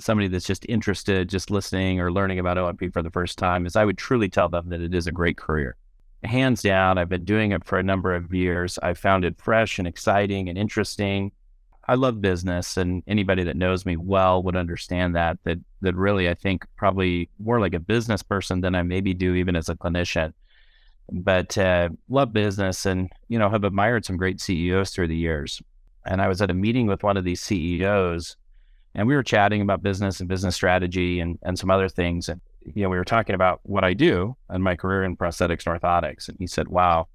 somebody 0.00 0.28
that's 0.28 0.46
just 0.46 0.66
interested, 0.68 1.28
just 1.28 1.50
listening 1.50 2.00
or 2.00 2.12
learning 2.12 2.38
about 2.38 2.58
O&P 2.58 2.88
for 2.88 3.02
the 3.02 3.10
first 3.10 3.38
time, 3.38 3.66
is 3.66 3.76
I 3.76 3.84
would 3.84 3.98
truly 3.98 4.28
tell 4.28 4.48
them 4.48 4.68
that 4.70 4.80
it 4.80 4.94
is 4.94 5.06
a 5.06 5.12
great 5.12 5.36
career. 5.36 5.76
Hands 6.24 6.60
down, 6.60 6.98
I've 6.98 7.08
been 7.08 7.24
doing 7.24 7.52
it 7.52 7.64
for 7.64 7.78
a 7.78 7.82
number 7.82 8.14
of 8.14 8.32
years. 8.32 8.78
I 8.82 8.94
found 8.94 9.24
it 9.24 9.40
fresh 9.40 9.78
and 9.78 9.88
exciting 9.88 10.48
and 10.48 10.56
interesting. 10.56 11.32
I 11.88 11.96
love 11.96 12.20
business, 12.20 12.76
and 12.76 13.02
anybody 13.06 13.42
that 13.44 13.56
knows 13.56 13.84
me 13.84 13.96
well 13.96 14.42
would 14.42 14.56
understand 14.56 15.16
that. 15.16 15.38
That 15.44 15.58
that 15.80 15.96
really, 15.96 16.28
I 16.28 16.34
think, 16.34 16.64
probably 16.76 17.28
more 17.38 17.60
like 17.60 17.74
a 17.74 17.80
business 17.80 18.22
person 18.22 18.60
than 18.60 18.74
I 18.74 18.82
maybe 18.82 19.14
do 19.14 19.34
even 19.34 19.56
as 19.56 19.68
a 19.68 19.74
clinician. 19.74 20.32
But 21.10 21.58
uh, 21.58 21.90
love 22.08 22.32
business, 22.32 22.86
and 22.86 23.10
you 23.28 23.38
know, 23.38 23.50
have 23.50 23.64
admired 23.64 24.04
some 24.04 24.16
great 24.16 24.40
CEOs 24.40 24.90
through 24.90 25.08
the 25.08 25.16
years. 25.16 25.60
And 26.06 26.22
I 26.22 26.28
was 26.28 26.40
at 26.40 26.50
a 26.50 26.54
meeting 26.54 26.86
with 26.86 27.02
one 27.02 27.16
of 27.16 27.24
these 27.24 27.40
CEOs, 27.40 28.36
and 28.94 29.08
we 29.08 29.14
were 29.14 29.22
chatting 29.22 29.60
about 29.60 29.82
business 29.82 30.20
and 30.20 30.28
business 30.28 30.54
strategy 30.54 31.18
and 31.18 31.38
and 31.42 31.58
some 31.58 31.70
other 31.70 31.88
things. 31.88 32.28
And 32.28 32.40
you 32.74 32.84
know, 32.84 32.90
we 32.90 32.96
were 32.96 33.04
talking 33.04 33.34
about 33.34 33.60
what 33.64 33.82
I 33.82 33.92
do 33.92 34.36
and 34.48 34.62
my 34.62 34.76
career 34.76 35.02
in 35.02 35.16
prosthetics 35.16 35.66
and 35.66 35.80
orthotics. 35.80 36.28
And 36.28 36.36
he 36.38 36.46
said, 36.46 36.68
"Wow," 36.68 37.08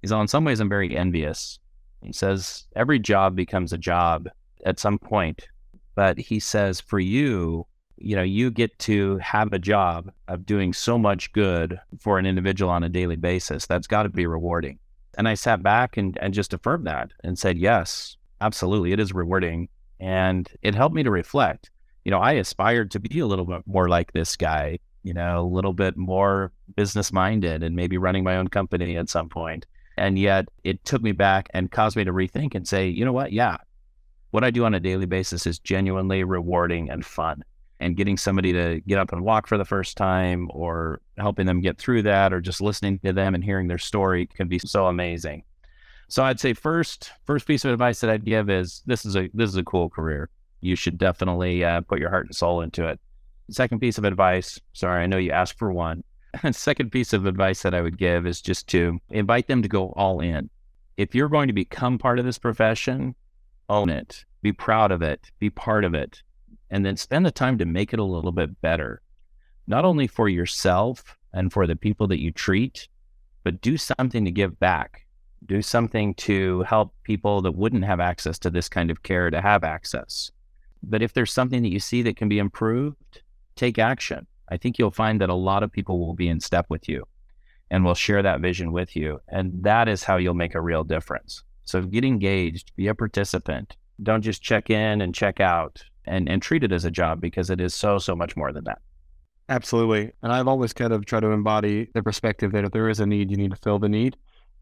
he's 0.00 0.12
in 0.12 0.28
some 0.28 0.44
ways 0.44 0.60
I'm 0.60 0.68
very 0.68 0.96
envious 0.96 1.58
he 2.02 2.12
says 2.12 2.64
every 2.76 2.98
job 2.98 3.36
becomes 3.36 3.72
a 3.72 3.78
job 3.78 4.28
at 4.64 4.78
some 4.78 4.98
point. 4.98 5.46
But 5.94 6.18
he 6.18 6.40
says 6.40 6.80
for 6.80 6.98
you, 6.98 7.66
you 7.96 8.16
know, 8.16 8.22
you 8.22 8.50
get 8.50 8.76
to 8.80 9.18
have 9.18 9.52
a 9.52 9.58
job 9.58 10.10
of 10.28 10.46
doing 10.46 10.72
so 10.72 10.98
much 10.98 11.32
good 11.32 11.78
for 12.00 12.18
an 12.18 12.26
individual 12.26 12.70
on 12.70 12.82
a 12.82 12.88
daily 12.88 13.16
basis. 13.16 13.66
That's 13.66 13.86
got 13.86 14.04
to 14.04 14.08
be 14.08 14.26
rewarding. 14.26 14.78
And 15.18 15.28
I 15.28 15.34
sat 15.34 15.62
back 15.62 15.96
and, 15.96 16.18
and 16.20 16.32
just 16.32 16.54
affirmed 16.54 16.86
that 16.86 17.12
and 17.22 17.38
said, 17.38 17.58
yes, 17.58 18.16
absolutely. 18.40 18.92
It 18.92 19.00
is 19.00 19.12
rewarding. 19.12 19.68
And 20.00 20.48
it 20.62 20.74
helped 20.74 20.94
me 20.94 21.02
to 21.02 21.10
reflect. 21.10 21.70
You 22.04 22.10
know, 22.10 22.18
I 22.18 22.32
aspired 22.32 22.90
to 22.92 23.00
be 23.00 23.20
a 23.20 23.26
little 23.26 23.44
bit 23.44 23.62
more 23.66 23.88
like 23.88 24.12
this 24.12 24.34
guy, 24.36 24.78
you 25.04 25.14
know, 25.14 25.40
a 25.40 25.46
little 25.46 25.74
bit 25.74 25.96
more 25.96 26.50
business 26.74 27.12
minded 27.12 27.62
and 27.62 27.76
maybe 27.76 27.98
running 27.98 28.24
my 28.24 28.36
own 28.36 28.48
company 28.48 28.96
at 28.96 29.10
some 29.10 29.28
point. 29.28 29.66
And 29.96 30.18
yet 30.18 30.48
it 30.64 30.84
took 30.84 31.02
me 31.02 31.12
back 31.12 31.48
and 31.54 31.70
caused 31.70 31.96
me 31.96 32.04
to 32.04 32.12
rethink 32.12 32.54
and 32.54 32.66
say, 32.66 32.88
you 32.88 33.04
know 33.04 33.12
what? 33.12 33.32
Yeah, 33.32 33.58
what 34.30 34.44
I 34.44 34.50
do 34.50 34.64
on 34.64 34.74
a 34.74 34.80
daily 34.80 35.06
basis 35.06 35.46
is 35.46 35.58
genuinely 35.58 36.24
rewarding 36.24 36.90
and 36.90 37.04
fun. 37.04 37.44
And 37.80 37.96
getting 37.96 38.16
somebody 38.16 38.52
to 38.52 38.80
get 38.86 38.98
up 38.98 39.12
and 39.12 39.24
walk 39.24 39.48
for 39.48 39.58
the 39.58 39.64
first 39.64 39.96
time 39.96 40.48
or 40.52 41.00
helping 41.18 41.46
them 41.46 41.60
get 41.60 41.78
through 41.78 42.02
that 42.02 42.32
or 42.32 42.40
just 42.40 42.60
listening 42.60 43.00
to 43.00 43.12
them 43.12 43.34
and 43.34 43.42
hearing 43.42 43.66
their 43.66 43.76
story 43.76 44.26
can 44.26 44.46
be 44.46 44.60
so 44.60 44.86
amazing. 44.86 45.42
So 46.06 46.22
I'd 46.22 46.38
say 46.38 46.52
first, 46.52 47.10
first 47.24 47.44
piece 47.44 47.64
of 47.64 47.72
advice 47.72 48.00
that 48.00 48.10
I'd 48.10 48.24
give 48.24 48.50
is 48.50 48.82
this 48.86 49.04
is 49.04 49.16
a 49.16 49.28
this 49.34 49.48
is 49.48 49.56
a 49.56 49.64
cool 49.64 49.90
career. 49.90 50.30
You 50.60 50.76
should 50.76 50.96
definitely 50.96 51.64
uh, 51.64 51.80
put 51.80 51.98
your 51.98 52.10
heart 52.10 52.26
and 52.26 52.34
soul 52.36 52.60
into 52.60 52.86
it. 52.86 53.00
Second 53.50 53.80
piece 53.80 53.98
of 53.98 54.04
advice, 54.04 54.60
sorry, 54.74 55.02
I 55.02 55.06
know 55.06 55.16
you 55.16 55.32
asked 55.32 55.58
for 55.58 55.72
one, 55.72 56.04
second 56.52 56.90
piece 56.90 57.12
of 57.12 57.26
advice 57.26 57.62
that 57.62 57.74
I 57.74 57.80
would 57.80 57.98
give 57.98 58.26
is 58.26 58.40
just 58.40 58.66
to 58.68 58.98
invite 59.10 59.46
them 59.46 59.62
to 59.62 59.68
go 59.68 59.92
all 59.96 60.20
in. 60.20 60.50
If 60.96 61.14
you're 61.14 61.28
going 61.28 61.48
to 61.48 61.52
become 61.52 61.98
part 61.98 62.18
of 62.18 62.24
this 62.24 62.38
profession, 62.38 63.14
own 63.68 63.90
it, 63.90 64.24
be 64.42 64.52
proud 64.52 64.92
of 64.92 65.02
it, 65.02 65.30
be 65.38 65.50
part 65.50 65.84
of 65.84 65.94
it, 65.94 66.22
and 66.70 66.84
then 66.84 66.96
spend 66.96 67.26
the 67.26 67.30
time 67.30 67.58
to 67.58 67.64
make 67.64 67.92
it 67.92 67.98
a 67.98 68.04
little 68.04 68.32
bit 68.32 68.60
better, 68.60 69.02
not 69.66 69.84
only 69.84 70.06
for 70.06 70.28
yourself 70.28 71.16
and 71.32 71.52
for 71.52 71.66
the 71.66 71.76
people 71.76 72.06
that 72.08 72.20
you 72.20 72.30
treat, 72.30 72.88
but 73.44 73.60
do 73.60 73.76
something 73.76 74.24
to 74.24 74.30
give 74.30 74.58
back. 74.58 75.06
Do 75.46 75.60
something 75.60 76.14
to 76.14 76.62
help 76.62 76.94
people 77.02 77.42
that 77.42 77.56
wouldn't 77.56 77.84
have 77.84 77.98
access 77.98 78.38
to 78.40 78.50
this 78.50 78.68
kind 78.68 78.90
of 78.90 79.02
care 79.02 79.28
to 79.28 79.40
have 79.40 79.64
access. 79.64 80.30
But 80.84 81.02
if 81.02 81.14
there's 81.14 81.32
something 81.32 81.62
that 81.62 81.72
you 81.72 81.80
see 81.80 82.02
that 82.02 82.16
can 82.16 82.28
be 82.28 82.38
improved, 82.38 83.22
take 83.56 83.78
action 83.78 84.26
I 84.48 84.56
think 84.56 84.78
you'll 84.78 84.90
find 84.90 85.20
that 85.20 85.30
a 85.30 85.34
lot 85.34 85.62
of 85.62 85.72
people 85.72 85.98
will 85.98 86.14
be 86.14 86.28
in 86.28 86.40
step 86.40 86.66
with 86.68 86.88
you 86.88 87.04
and 87.70 87.84
will 87.84 87.94
share 87.94 88.22
that 88.22 88.40
vision 88.40 88.72
with 88.72 88.94
you. 88.94 89.20
And 89.28 89.62
that 89.62 89.88
is 89.88 90.04
how 90.04 90.16
you'll 90.16 90.34
make 90.34 90.54
a 90.54 90.60
real 90.60 90.84
difference. 90.84 91.42
So 91.64 91.80
get 91.82 92.04
engaged, 92.04 92.72
be 92.76 92.88
a 92.88 92.94
participant. 92.94 93.76
Don't 94.02 94.22
just 94.22 94.42
check 94.42 94.68
in 94.68 95.00
and 95.00 95.14
check 95.14 95.40
out 95.40 95.82
and, 96.04 96.28
and 96.28 96.42
treat 96.42 96.64
it 96.64 96.72
as 96.72 96.84
a 96.84 96.90
job 96.90 97.20
because 97.20 97.50
it 97.50 97.60
is 97.60 97.74
so, 97.74 97.98
so 97.98 98.14
much 98.14 98.36
more 98.36 98.52
than 98.52 98.64
that. 98.64 98.80
Absolutely. 99.48 100.12
And 100.22 100.32
I've 100.32 100.48
always 100.48 100.72
kind 100.72 100.92
of 100.92 101.04
tried 101.04 101.20
to 101.20 101.30
embody 101.30 101.88
the 101.94 102.02
perspective 102.02 102.52
that 102.52 102.64
if 102.64 102.72
there 102.72 102.88
is 102.88 103.00
a 103.00 103.06
need, 103.06 103.30
you 103.30 103.36
need 103.36 103.50
to 103.50 103.56
fill 103.56 103.78
the 103.78 103.88
need. 103.88 104.16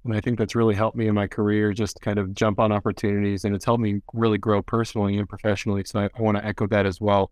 And 0.04 0.14
I 0.14 0.20
think 0.20 0.38
that's 0.38 0.54
really 0.54 0.74
helped 0.74 0.96
me 0.96 1.06
in 1.06 1.14
my 1.14 1.26
career, 1.26 1.72
just 1.72 2.00
kind 2.00 2.18
of 2.18 2.34
jump 2.34 2.58
on 2.58 2.72
opportunities. 2.72 3.44
And 3.44 3.54
it's 3.54 3.64
helped 3.64 3.82
me 3.82 4.00
really 4.14 4.38
grow 4.38 4.62
personally 4.62 5.18
and 5.18 5.28
professionally. 5.28 5.84
So 5.84 6.00
I, 6.00 6.04
I 6.16 6.22
want 6.22 6.38
to 6.38 6.44
echo 6.44 6.66
that 6.68 6.86
as 6.86 7.00
well. 7.00 7.30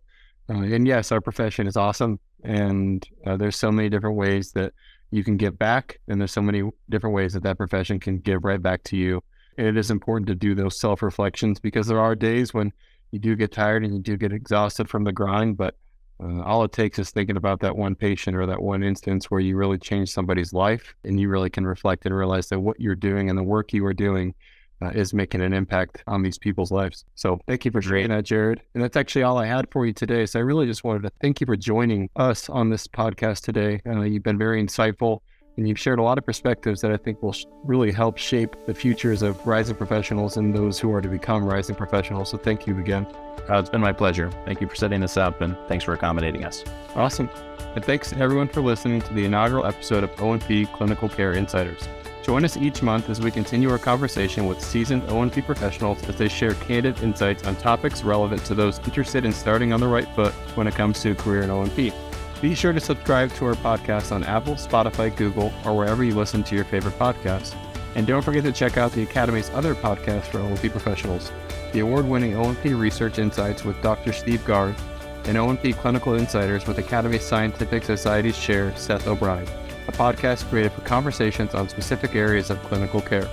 Uh, 0.49 0.63
and 0.63 0.87
yes, 0.87 1.11
our 1.11 1.21
profession 1.21 1.67
is 1.67 1.77
awesome, 1.77 2.19
and 2.43 3.07
uh, 3.27 3.37
there's 3.37 3.55
so 3.55 3.71
many 3.71 3.87
different 3.89 4.15
ways 4.15 4.51
that 4.53 4.73
you 5.11 5.23
can 5.23 5.37
give 5.37 5.57
back, 5.59 5.99
and 6.07 6.19
there's 6.19 6.31
so 6.31 6.41
many 6.41 6.63
different 6.89 7.15
ways 7.15 7.33
that 7.33 7.43
that 7.43 7.57
profession 7.57 7.99
can 7.99 8.17
give 8.19 8.43
right 8.43 8.61
back 8.61 8.83
to 8.83 8.97
you. 8.97 9.21
And 9.57 9.67
it 9.67 9.77
is 9.77 9.91
important 9.91 10.27
to 10.27 10.35
do 10.35 10.55
those 10.55 10.79
self 10.79 11.01
reflections 11.01 11.59
because 11.59 11.87
there 11.87 11.99
are 11.99 12.15
days 12.15 12.53
when 12.53 12.71
you 13.11 13.19
do 13.19 13.35
get 13.35 13.51
tired 13.51 13.83
and 13.83 13.93
you 13.93 13.99
do 13.99 14.17
get 14.17 14.31
exhausted 14.31 14.89
from 14.89 15.03
the 15.03 15.11
grind, 15.11 15.57
but 15.57 15.75
uh, 16.23 16.41
all 16.41 16.63
it 16.63 16.71
takes 16.71 16.99
is 16.99 17.11
thinking 17.11 17.37
about 17.37 17.59
that 17.61 17.75
one 17.75 17.95
patient 17.95 18.35
or 18.35 18.45
that 18.45 18.61
one 18.61 18.83
instance 18.83 19.29
where 19.29 19.39
you 19.39 19.55
really 19.55 19.77
change 19.77 20.11
somebody's 20.11 20.53
life, 20.53 20.95
and 21.03 21.19
you 21.19 21.29
really 21.29 21.49
can 21.49 21.65
reflect 21.65 22.05
and 22.05 22.15
realize 22.15 22.47
that 22.49 22.59
what 22.59 22.79
you're 22.79 22.95
doing 22.95 23.29
and 23.29 23.37
the 23.37 23.43
work 23.43 23.71
you 23.71 23.85
are 23.85 23.93
doing 23.93 24.33
uh, 24.81 24.89
is 24.89 25.13
making 25.13 25.41
an 25.41 25.53
impact 25.53 26.03
on 26.07 26.21
these 26.21 26.37
people's 26.37 26.71
lives. 26.71 27.05
So 27.15 27.39
thank 27.47 27.65
you 27.65 27.71
for 27.71 27.81
sharing 27.81 28.09
that, 28.09 28.25
Jared. 28.25 28.61
And 28.73 28.83
that's 28.83 28.97
actually 28.97 29.23
all 29.23 29.37
I 29.37 29.45
had 29.45 29.69
for 29.71 29.85
you 29.85 29.93
today. 29.93 30.25
So 30.25 30.39
I 30.39 30.43
really 30.43 30.65
just 30.65 30.83
wanted 30.83 31.03
to 31.03 31.11
thank 31.21 31.41
you 31.41 31.45
for 31.45 31.55
joining 31.55 32.09
us 32.15 32.49
on 32.49 32.69
this 32.69 32.87
podcast 32.87 33.41
today. 33.41 33.81
Uh, 33.85 34.01
you've 34.01 34.23
been 34.23 34.37
very 34.37 34.63
insightful 34.63 35.19
and 35.57 35.67
you've 35.67 35.79
shared 35.79 35.99
a 35.99 36.03
lot 36.03 36.17
of 36.17 36.25
perspectives 36.25 36.79
that 36.81 36.91
I 36.91 36.97
think 36.97 37.21
will 37.21 37.33
sh- 37.33 37.45
really 37.63 37.91
help 37.91 38.17
shape 38.17 38.55
the 38.65 38.73
futures 38.73 39.21
of 39.21 39.45
rising 39.45 39.75
professionals 39.75 40.37
and 40.37 40.55
those 40.55 40.79
who 40.79 40.91
are 40.93 41.01
to 41.01 41.09
become 41.09 41.43
rising 41.43 41.75
professionals. 41.75 42.29
So 42.29 42.37
thank 42.37 42.65
you 42.65 42.79
again. 42.79 43.05
Oh, 43.49 43.59
it's 43.59 43.69
been 43.69 43.81
my 43.81 43.91
pleasure. 43.91 44.31
Thank 44.45 44.61
you 44.61 44.67
for 44.67 44.75
setting 44.75 45.01
this 45.01 45.17
up 45.17 45.41
and 45.41 45.57
thanks 45.67 45.83
for 45.83 45.93
accommodating 45.93 46.45
us. 46.45 46.63
Awesome. 46.95 47.29
And 47.75 47.83
thanks 47.83 48.09
to 48.11 48.17
everyone 48.17 48.47
for 48.47 48.61
listening 48.61 49.01
to 49.01 49.13
the 49.13 49.25
inaugural 49.25 49.65
episode 49.65 50.03
of 50.03 50.21
O&P 50.21 50.65
Clinical 50.67 51.09
Care 51.09 51.33
Insiders. 51.33 51.87
Join 52.29 52.45
us 52.45 52.57
each 52.57 52.83
month 52.83 53.09
as 53.09 53.19
we 53.19 53.31
continue 53.31 53.71
our 53.71 53.79
conversation 53.79 54.45
with 54.45 54.61
seasoned 54.61 55.01
O&P 55.09 55.41
professionals 55.41 56.07
as 56.07 56.15
they 56.15 56.27
share 56.27 56.53
candid 56.53 57.01
insights 57.01 57.43
on 57.47 57.55
topics 57.55 58.03
relevant 58.03 58.45
to 58.45 58.53
those 58.53 58.77
interested 58.85 59.25
in 59.25 59.33
starting 59.33 59.73
on 59.73 59.79
the 59.79 59.87
right 59.87 60.07
foot 60.13 60.31
when 60.53 60.67
it 60.67 60.75
comes 60.75 61.01
to 61.01 61.09
a 61.09 61.15
career 61.15 61.41
in 61.41 61.49
O&P. 61.49 61.91
Be 62.39 62.53
sure 62.53 62.71
to 62.71 62.79
subscribe 62.79 63.33
to 63.33 63.47
our 63.47 63.55
podcast 63.55 64.11
on 64.11 64.23
Apple, 64.23 64.53
Spotify, 64.53 65.13
Google, 65.15 65.51
or 65.65 65.75
wherever 65.75 66.03
you 66.03 66.13
listen 66.13 66.43
to 66.43 66.53
your 66.53 66.65
favorite 66.65 66.99
podcasts. 66.99 67.55
And 67.95 68.05
don't 68.05 68.21
forget 68.21 68.43
to 68.43 68.51
check 68.51 68.77
out 68.77 68.91
the 68.91 69.01
Academy's 69.01 69.49
other 69.55 69.73
podcasts 69.73 70.25
for 70.25 70.37
O&P 70.37 70.69
professionals, 70.69 71.31
the 71.73 71.79
award-winning 71.79 72.35
O&P 72.35 72.75
Research 72.75 73.17
Insights 73.17 73.65
with 73.65 73.81
Dr. 73.81 74.13
Steve 74.13 74.45
Gard, 74.45 74.75
and 75.23 75.35
O&P 75.35 75.73
Clinical 75.73 76.13
Insiders 76.13 76.67
with 76.67 76.77
Academy 76.77 77.17
Scientific 77.17 77.83
Society's 77.83 78.37
Chair, 78.37 78.71
Seth 78.75 79.07
O'Brien 79.07 79.47
a 79.89 79.91
podcast 79.91 80.47
created 80.49 80.71
for 80.71 80.81
conversations 80.81 81.53
on 81.55 81.67
specific 81.67 82.15
areas 82.15 82.49
of 82.49 82.61
clinical 82.63 83.01
care. 83.01 83.27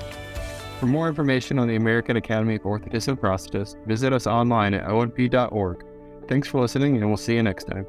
For 0.81 0.87
more 0.87 1.09
information 1.09 1.59
on 1.59 1.69
the 1.69 1.77
American 1.77 2.17
Academy 2.17 2.57
of 2.57 2.63
Orthotists 2.63 3.09
and 3.09 3.21
Prosthetists, 3.21 3.77
visit 3.87 4.13
us 4.13 4.27
online 4.27 4.75
at 4.75 4.89
oandp.org. 4.89 5.85
Thanks 6.29 6.49
for 6.49 6.61
listening, 6.61 6.97
and 6.97 7.07
we'll 7.07 7.17
see 7.17 7.35
you 7.35 7.43
next 7.43 7.65
time. 7.65 7.87